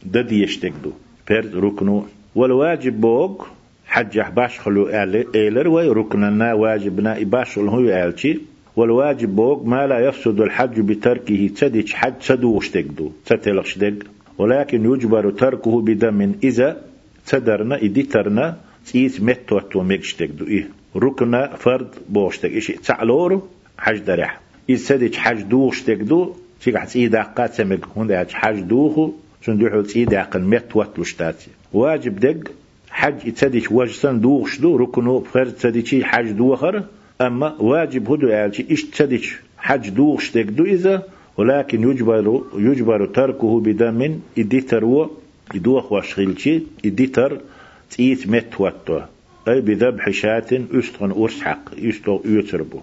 ددي 0.05 0.43
يشتكدو 0.43 0.91
فرد 1.27 1.55
ركنو. 1.55 2.05
والواجب 2.35 3.01
بوغ. 3.01 3.45
حج 3.87 4.21
باش 4.35 4.59
خلو 4.59 4.87
إيلر. 5.35 5.67
وي 5.67 5.87
ركننا 5.89 6.53
واجبنا 6.53 7.19
باش 7.19 7.57
هو 7.57 7.79
آلتي. 7.79 8.39
والواجب 8.75 9.36
بوغ 9.36 9.63
ما 9.63 9.88
لا 9.88 9.99
يفسد 9.99 10.39
الحج 10.41 10.79
بتركه. 10.79 11.49
تديش 11.57 11.93
حج 11.93 12.13
تدو 12.27 12.57
وشتكدو 12.57 13.12
تتلقش 13.25 13.77
دق 13.77 14.03
ولكن 14.38 14.93
يجبر 14.93 15.31
تركه 15.31 15.81
بدم 15.81 16.36
إذا 16.43 16.81
تدرنا 17.27 17.75
إديترنا 17.75 18.57
تيت 18.86 19.21
متوت 19.21 19.75
ومكشتكدو 19.75 20.47
إيه 20.47 20.67
ركنا 20.95 21.55
فرد 21.55 21.88
بوشتك 22.10 22.51
إيش 22.51 22.67
تعلورو 22.67 23.47
حج 23.77 23.97
درح 23.97 24.39
يسدج 24.69 25.15
حج 25.15 25.41
دوخ 25.41 25.75
دو 25.89 26.34
تيك 26.62 26.77
حتى 26.77 26.99
إيدا 26.99 27.21
قات 27.21 27.53
سمك 27.53 27.86
هون 27.97 28.25
حج 28.34 28.60
دوخو 28.60 29.12
سندوحو 29.45 29.81
تيدا 29.81 30.23
قن 30.23 30.41
مت 30.41 30.75
وتلشتاتي 30.75 31.49
واجب 31.73 32.19
دق 32.19 32.51
حج 32.89 33.27
يتسدج 33.27 33.65
وجسن 33.71 34.19
دوخ 34.19 34.62
دو 34.62 34.75
ركنو 34.75 35.19
بخير 35.19 35.49
تسدج 35.49 36.03
حج 36.03 36.31
دوخر 36.31 36.84
أما 37.27 37.55
واجب 37.60 38.11
هدو 38.11 38.30
إيش 38.72 38.84
تسدج 38.84 39.26
حج 39.57 39.89
دوخ 39.89 40.38
دو 40.38 40.65
إذا 40.65 41.03
ولكن 41.38 41.91
يجبر 41.91 42.41
يجبر 42.55 43.05
تركه 43.05 43.59
بدم 43.59 44.19
إديتر 44.38 44.86
و 44.86 45.09
يدوخ 45.55 45.91
واشغلتي 45.91 46.63
إديتر 46.86 47.41
تيت 47.89 48.28
مت 48.28 48.61
وتو 48.61 48.99
أي 49.47 49.61
بذبح 49.61 50.09
شاة 50.09 50.51
أستغن 50.74 51.11
أرسحق 51.11 51.59
يستغ 51.78 52.19
يتربو 52.26 52.80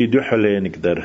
يدحل 0.00 0.62
نقدر 0.62 1.04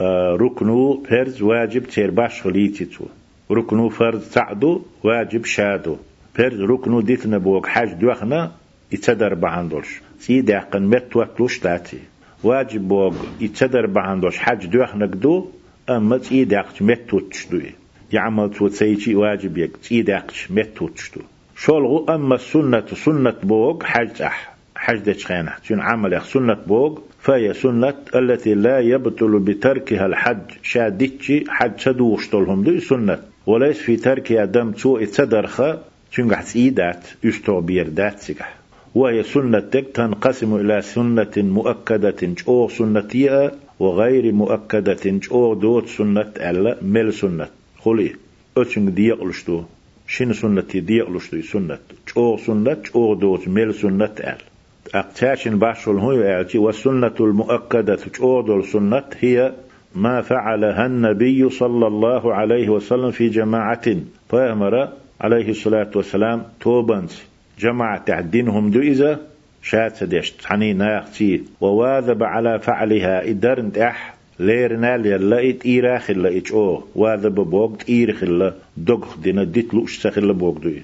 آه 0.00 0.36
ركنو 0.40 1.04
فرز 1.08 1.42
واجب 1.42 1.84
تير 1.86 2.10
باش 2.10 2.42
خليتيتو 2.42 3.04
ركنو 3.50 3.88
فرز 3.88 4.30
تعدو 4.30 4.82
واجب 5.04 5.44
شادو. 5.44 5.96
فرز 6.34 6.60
ركنو 6.60 7.00
ديتنا 7.00 7.38
بوك 7.38 7.66
حاج 7.66 7.92
دوخنا 7.92 8.52
يتدر 8.92 9.34
بعندوش. 9.34 10.00
سيدي 10.20 10.54
عقن 10.54 10.82
متوتلوش 10.82 11.58
تاتي. 11.58 11.98
واجب 12.42 12.88
بوك 12.88 13.14
يتدر 13.40 13.86
بعندوش. 13.86 14.38
حاج 14.38 14.66
دوخنا 14.66 15.06
قدو 15.06 15.50
أما 15.90 16.18
سيدي 16.18 16.56
عقش 16.56 16.82
متوتش 16.82 17.46
دوي. 17.46 17.72
يعمل 18.12 18.50
توتسيتي 18.50 19.14
واجب 19.14 19.58
يك. 19.58 19.70
سيدي 19.82 20.12
عقش 20.12 20.50
متوتش 20.50 21.10
دو. 21.16 21.20
شولغو 21.56 22.06
أما 22.08 22.34
السنة 22.34 22.86
سنة 22.86 23.34
بوك 23.42 23.82
حاج 23.82 24.22
أح 24.22 24.54
حج 24.76 25.24
خينة. 25.24 25.52
شن 25.62 25.80
عمل 25.80 26.22
سنة 26.22 26.54
بوغ 26.66 26.98
فهي 27.20 27.54
سنة 27.54 27.94
التي 28.14 28.54
لا 28.54 28.78
يبطل 28.80 29.38
بتركها 29.38 30.06
الحج 30.06 30.50
شادتشي 30.62 31.44
حج 31.48 31.80
سدوش 31.80 32.30
طولهم 32.30 32.64
دي 32.64 32.80
سنة. 32.80 33.18
وليس 33.46 33.78
في 33.78 33.96
تركها 33.96 34.44
دم 34.44 34.72
تو 34.72 34.98
اتسدرخة 34.98 35.78
شن 36.10 36.34
قحس 36.34 36.56
إيدات 36.56 37.06
يستو 37.24 37.60
بيردات 37.60 38.18
سيقح 38.18 38.57
وهي 38.98 39.22
سنة 39.22 39.72
تنقسم 39.94 40.56
إلى 40.56 40.82
سنة 40.82 41.34
مؤكدة 41.36 42.22
أو 42.48 42.68
سنتية 42.68 43.52
وغير 43.80 44.32
مؤكدة 44.32 45.04
أو 45.32 45.54
دوت 45.54 45.86
سنة 45.88 46.32
ألا 46.50 46.76
مل 46.82 47.12
سنة. 47.12 47.46
خلي 47.84 48.10
أتشنج 48.56 48.88
ديقلشتو 48.90 49.62
شين 50.06 50.32
سنة 50.32 50.70
ديقلشتو 50.74 51.40
سنة 51.42 51.78
أو 52.16 52.36
سنة 52.36 52.82
أو 52.94 53.14
دوت 53.14 53.48
مل 53.48 53.74
سنة 53.74 54.14
أل. 54.20 54.40
أقتاشن 54.94 55.58
باشل 55.58 55.96
هو 55.98 56.12
يأتي 56.12 56.58
والسنة 56.58 57.16
المؤكدة 57.20 57.98
أو 58.20 58.42
دول 58.42 58.64
سنة 58.64 59.04
هي 59.20 59.52
ما 59.94 60.22
فعلها 60.22 60.86
النبي 60.86 61.50
صلى 61.50 61.86
الله 61.86 62.34
عليه 62.34 62.68
وسلم 62.68 63.10
في 63.10 63.28
جماعة. 63.28 63.86
فأمر 64.28 64.88
عليه 65.20 65.50
الصلاة 65.50 65.90
والسلام 65.94 66.42
توبنس 66.60 67.37
جماعة 67.58 68.04
تعدينهم 68.04 68.70
دو 68.70 68.80
إذا 68.80 69.20
شات 69.62 69.96
سديشت 69.96 70.44
حني 70.44 70.72
ناختي 70.72 71.42
وواذب 71.60 72.22
على 72.22 72.58
فعلها. 72.58 73.30
إدرنت 73.30 73.78
أح. 73.78 74.14
ليرنا 74.40 74.94
يلا 74.94 75.50
إت 75.50 75.66
إيرا 75.66 75.98
خلا 75.98 76.36
إتش. 76.36 76.52
أو. 76.52 76.84
واذب 76.94 77.34
بوغ 77.34 77.74
إير 77.88 78.12
خلا. 78.12 78.54
دوغ 78.76 79.16
دينا 79.22 79.44
ديت 79.44 79.74
لوش 79.74 79.98
سخلا 79.98 80.32
بوغ 80.32 80.58
دوي 80.58 80.82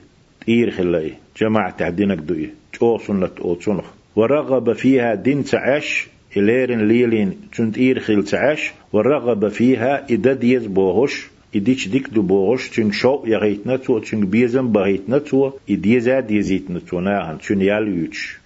إير 0.49 0.70
خلا 0.70 0.99
إيه 0.99 1.12
جماعة 1.41 1.77
تعدينك 1.77 2.18
دوي 2.18 2.51
أو 2.83 2.99
سنة 2.99 3.31
أو 3.41 3.61
سنخ. 3.61 3.85
ورغب 4.16 4.72
فيها 4.72 5.14
دين 5.14 5.45
تعش 5.45 6.07
إليرن 6.37 6.89
ليلين. 6.89 7.41
تنت 7.57 7.79
إير 7.79 8.01
خل 8.01 8.25
تعش 8.25 8.72
ورغب 8.93 9.49
فيها 9.49 10.07
إدد 10.11 10.45
يزبوهش 10.45 11.34
إديش 11.57 11.89
ديك 11.89 12.09
دو 12.09 12.23
بوغش 12.23 12.69
تشنگ 12.69 12.93
شو 12.93 13.23
يغيتنا 13.27 13.77
تو 13.77 13.99
تشنگ 13.99 14.25
بيزم 14.25 14.73
بغيتنا 14.73 15.19
تو 15.19 15.53
إديزا 15.71 16.21
ديزيتنا 16.21 16.81
تو 16.89 17.01
ناهن 17.01 17.39
تشن 17.39 17.63
ياليوش 17.63 18.39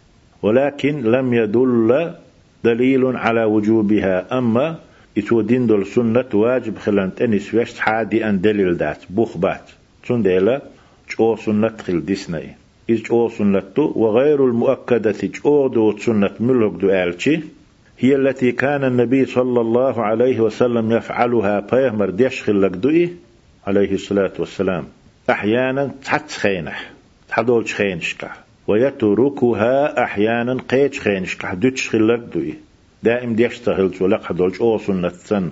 ولكن 0.42 1.02
لم 1.02 1.34
يدل 1.34 2.12
دليل 2.64 3.16
على 3.16 3.44
وجوبها 3.44 4.38
أما 4.38 4.78
إتودين 5.18 5.66
دول 5.66 5.86
سنة 5.86 6.30
واجب 6.34 6.78
خلانت 6.78 7.22
أنس 7.22 7.54
ويشت 7.54 7.78
حادي 7.78 8.24
أن 8.28 8.40
دليل 8.40 8.76
دات 8.76 9.02
بوخ 9.10 9.36
بات 9.36 9.70
تون 10.06 10.22
ديلا 10.22 10.62
جو 11.10 11.36
سنة 11.36 11.76
خل 11.84 12.04
ديسناي 12.04 12.48
إذ 12.90 13.02
جو 13.02 13.28
سنة 13.28 13.76
وغير 13.78 14.44
المؤكدة 14.44 15.20
جو 15.22 15.68
دو 15.68 15.98
سنة 15.98 16.34
ملوك 16.40 16.74
دو 16.80 16.90
آلشي 16.90 17.40
هي 18.00 18.16
التي 18.16 18.52
كان 18.52 18.84
النبي 18.84 19.24
صلى 19.26 19.60
الله 19.60 20.02
عليه 20.02 20.40
وسلم 20.40 20.92
يفعلها 20.92 21.60
بيهمر 21.60 22.10
ديش 22.10 22.42
خلق 22.42 22.76
دوئي 22.76 23.16
عليه 23.66 23.92
الصلاة 23.92 24.32
والسلام. 24.38 24.84
أحيانا 25.30 25.90
تحت 26.04 26.30
خينح 26.30 26.90
تحدول 27.28 27.66
خينشكح 27.66 28.40
ويتركها 28.66 30.04
أحيانا 30.04 30.54
قيت 30.68 30.98
خينشكح 30.98 31.54
دوتش 31.54 31.96
دوئي 31.96 32.54
دائم 33.02 33.34
ديش 33.34 33.58
تغل 33.58 33.90
تولق 33.90 34.24
حدول 34.24 34.52
أو 34.60 34.78
سنة 34.78 35.08
سن 35.08 35.50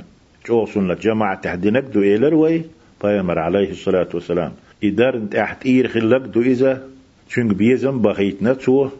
أو 0.50 0.66
سنة 0.66 0.94
جماعة 0.94 1.40
تحدينك 1.40 1.82
دوئي 1.82 2.16
لروي 2.16 2.62
بيهمر 3.04 3.38
عليه 3.38 3.70
الصلاة 3.70 4.08
والسلام. 4.14 4.52
إدار 4.84 5.22
احت 5.38 5.66
إير 5.66 5.88
خلق 5.88 6.26
دو 6.26 6.40
إذا 6.40 6.88
شنك 7.28 7.54
بيزم 7.54 8.02
بغيت 8.02 8.42
نتوه 8.42 8.92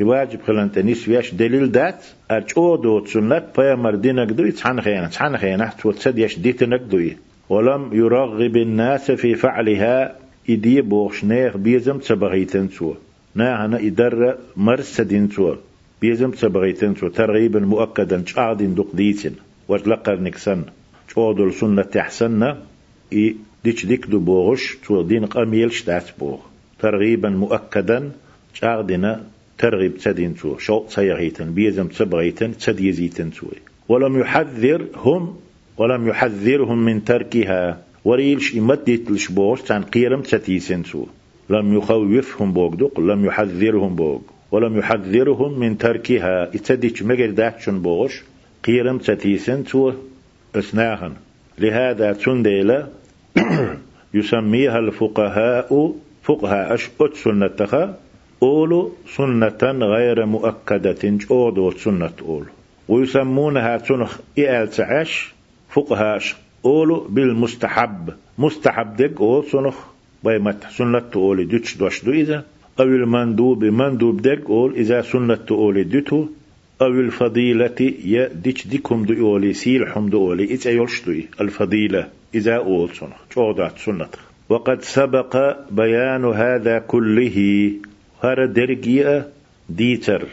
يواجب 0.00 0.42
خلان 0.46 0.72
تنيس 0.72 1.08
وياش 1.08 1.34
دليل 1.34 1.72
دات 1.72 2.04
أرجو 2.30 2.76
دوت 2.76 3.08
سنة 3.08 3.42
بيامر 3.56 3.94
دينك 3.94 4.28
دوي 4.28 4.52
تحن 4.52 4.80
خيانة 4.80 5.08
تحن 5.08 5.36
خيانة 5.36 5.70
توتسد 5.82 6.18
يش 6.18 6.38
ديتنك 6.38 6.80
دوي 6.80 7.16
ولم 7.48 7.90
يرغب 7.92 8.56
الناس 8.56 9.10
في 9.10 9.34
فعلها 9.34 10.16
إدي 10.50 10.80
بوش 10.80 11.24
نيخ 11.24 11.56
بيزم 11.56 11.98
تبغيتن 11.98 12.68
سو 12.68 12.94
ناهنا 13.34 13.78
إدر 13.78 14.36
مرسدين 14.56 15.28
سو 15.28 15.54
بيزم 16.00 16.30
تبغيتن 16.30 16.94
سو 16.94 17.08
ترغيبا 17.08 17.60
مؤكدا 17.60 18.24
شعدين 18.26 18.74
دق 18.74 18.90
ديتن 18.94 19.34
واتلقر 19.68 20.20
نكسن 20.20 20.62
شعودل 21.14 21.52
سنة 21.52 21.82
تحسن 21.82 22.54
إي 23.12 23.36
ديش 23.64 23.86
ديك 23.86 24.06
دو 24.06 24.18
بوغش 24.18 24.76
تو 24.86 25.02
دين 25.02 25.26
قميلش 25.26 25.82
دات 25.82 26.10
بوغ 26.18 26.38
ترغيبا 26.78 27.28
مؤكدا 27.28 28.10
شعدنا 28.54 29.20
ترغب 29.58 29.96
تدين 29.96 30.34
تو 30.34 30.58
شو 30.58 30.84
سيغيتن 30.88 31.54
بيزم 31.54 31.88
تبغيتن 31.88 32.52
تديزيتن 32.58 33.30
تو 33.30 33.46
ولم 33.88 34.20
يحذرهم 34.20 35.36
ولم 35.78 36.08
يحذرهم 36.08 36.84
من 36.84 37.04
تركها. 37.04 37.78
وريلش 38.04 38.56
إمدت 38.56 39.10
الشبوش 39.10 39.62
تان 39.62 39.82
قيرم 39.82 40.20
تتيسن 40.20 40.82
تو 40.82 41.06
لم 41.50 41.76
يخوفهم 41.76 42.52
بوغدق 42.52 43.00
لم 43.00 43.24
يحذرهم 43.24 43.94
بوغ 43.96 44.20
ولم 44.52 44.78
يحذرهم 44.78 45.60
من 45.60 45.78
تركها. 45.78 46.54
إتديش 46.54 47.02
مجر 47.02 47.30
داكشن 47.30 47.82
بوش 47.82 48.22
قيرم 48.64 48.98
تتيسن 48.98 49.64
تو 49.64 49.92
أسناهن. 50.56 51.12
لهذا 51.58 52.12
تنديلا 52.12 52.88
يسميها 54.14 54.78
الفقهاء 54.78 55.94
فقهاء 56.22 56.74
أشقت 56.74 57.14
سنتها 57.14 57.98
أولو 58.44 58.92
سنة 59.16 59.62
غير 59.94 60.26
مؤكدة 60.26 61.02
أودو 61.30 61.70
سنة 61.70 62.16
أولو. 62.22 62.52
ويسمونها 62.88 63.76
تنخ 63.76 64.12
إيال 64.38 64.70
تعش 64.70 65.12
فقهاش 65.68 66.36
أولو 66.64 66.96
بالمستحب. 67.08 68.10
مستحب 68.38 68.96
دق 68.96 69.22
أول 69.22 69.44
سنخ 69.52 69.76
بيمت 70.24 70.64
سنة 70.78 71.10
أولي 71.16 71.44
دوش 71.44 71.76
دوش 71.76 72.04
دو 72.04 72.12
إذا. 72.12 72.44
أو 72.80 72.84
المندوب 72.84 73.64
مندوب 73.64 74.22
دق 74.22 74.50
أول 74.50 74.74
إذا 74.74 75.02
سنة 75.02 75.46
أولي 75.50 75.84
دوتو 75.84 76.26
أو 76.82 76.86
الفضيلة 76.86 77.80
يا 78.04 78.28
ديش 78.44 78.66
ديكم 78.66 79.04
دو 79.04 79.14
أولي 79.26 79.52
سيلحم 79.52 80.08
دو 80.08 80.18
أولي 80.28 80.44
إذا 80.44 80.70
يلشدوي 80.70 81.22
الفضيلة 81.40 82.08
إذا 82.34 82.56
أول 82.56 82.88
سنخ. 82.88 83.20
جودات 83.36 83.78
سنة 83.78 84.08
وقد 84.48 84.82
سبق 84.82 85.56
بيان 85.70 86.24
هذا 86.24 86.78
كله 86.78 87.36
هر 88.24 88.46
درجية 88.46 89.28
ديتر 89.68 90.28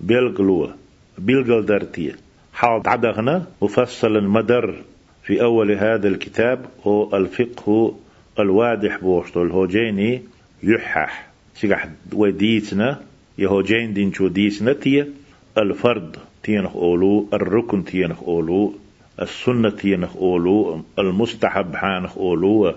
بيلغلو 0.00 0.70
بيلغل 1.18 1.66
درتية 1.66 2.16
حاض 2.52 2.88
عدغنا 2.88 3.46
مفصل 3.62 4.16
المدر 4.16 4.74
في 5.22 5.42
أول 5.42 5.72
هذا 5.72 6.08
الكتاب 6.08 6.66
هو 6.86 7.16
الفقه 7.16 7.94
الواضح 8.38 8.98
بوشتو 9.00 9.42
الهوجيني 9.42 10.22
يحح 10.62 11.30
سيقح 11.54 11.88
وديتنا 12.12 13.00
يهوجين 13.38 13.92
دين 13.94 14.12
شو 14.12 14.28
ديتنا 14.28 14.72
تي 14.72 15.04
الفرد 15.58 16.16
تينخ 16.42 16.76
أولو 16.76 17.28
الركن 17.32 17.84
تينخ 17.84 18.22
أولو 18.22 18.74
السنة 19.22 19.70
تينخ 19.70 20.16
أولو 20.16 20.82
المستحب 20.98 21.74
حانخ 21.74 22.18
أولو 22.18 22.74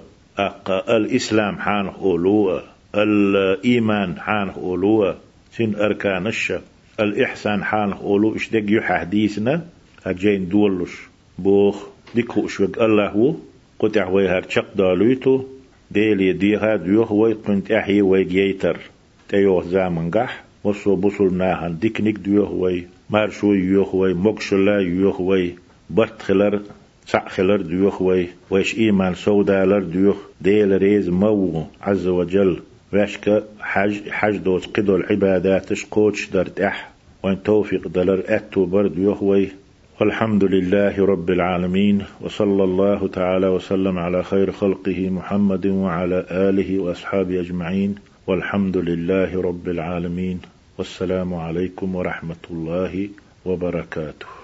الإسلام 0.90 1.58
حانخ 1.58 2.00
أولو 2.00 2.62
الإيمان 2.96 4.20
حان 4.20 4.50
أولو 4.50 5.16
سن 5.52 5.76
أركان 5.76 6.28
الشا 6.28 6.62
الإحسان 7.00 7.64
حان 7.64 7.94
أولو 7.94 8.36
إشدق 8.36 8.64
يحا 8.68 8.98
حديثنا 8.98 9.66
هجين 10.06 10.50
دولش 10.50 10.92
بوخ 11.40 11.88
ديكو 12.16 12.46
إشوك 12.46 12.78
الله 12.78 13.10
هو 13.10 13.34
قطع 13.80 14.08
ويهار 14.10 14.46
شق 14.50 14.74
دالويتو 14.76 15.44
ديلي 15.92 16.34
ديها 16.34 16.76
ديوه 16.76 17.14
ويقنت 17.14 17.72
أحي 17.72 18.02
ويجيتر 18.02 18.78
تيوه 19.30 19.64
زامن 19.64 20.12
قح 20.12 20.44
وصو 20.64 20.96
بصل 20.96 21.34
ناهن 21.34 21.80
ديكنيك 21.80 22.18
ديوه 22.18 22.52
وي. 22.52 22.88
مارشو 23.10 23.54
يوه 23.54 23.96
وي 23.96 24.14
مقشلا 24.14 24.80
يوه 24.80 25.22
وي. 25.22 25.56
برتخلر 25.90 26.62
سعخلر 27.06 27.62
ديوه 27.62 28.02
وي. 28.02 28.28
ويش 28.50 28.78
إيمان 28.78 29.14
سودالر 29.16 29.84
ديوه 29.84 30.16
ديل 30.42 30.78
ريز 30.78 31.10
مو 31.10 31.68
عز 31.82 32.08
وجل. 32.08 32.60
واشك 32.94 33.44
حج 33.60 34.10
حج 34.10 34.38
دوت 34.38 34.78
قدو 34.78 34.96
العبادات 34.96 35.74
قوتش 35.92 36.30
درت 36.30 36.62
أح. 36.62 36.92
وإن 37.24 37.44
توفيق 37.44 37.88
دلر 37.88 38.24
اتو 38.28 38.66
برد 38.66 38.98
يهوي. 38.98 39.50
والحمد 40.02 40.44
لله 40.44 41.06
رب 41.06 41.30
العالمين. 41.30 42.04
وصلى 42.22 42.64
الله 42.64 43.08
تعالى 43.08 43.48
وسلم 43.48 44.00
على 44.00 44.24
خير 44.24 44.52
خلقه 44.52 45.10
محمد 45.10 45.66
وعلى 45.66 46.26
آله 46.32 46.80
وأصحابه 46.80 47.40
أجمعين. 47.40 47.96
والحمد 48.28 48.78
لله 48.78 49.42
رب 49.42 49.68
العالمين. 49.68 50.40
والسلام 50.78 51.34
عليكم 51.34 51.96
ورحمة 51.96 52.44
الله 52.52 53.10
وبركاته. 53.46 54.37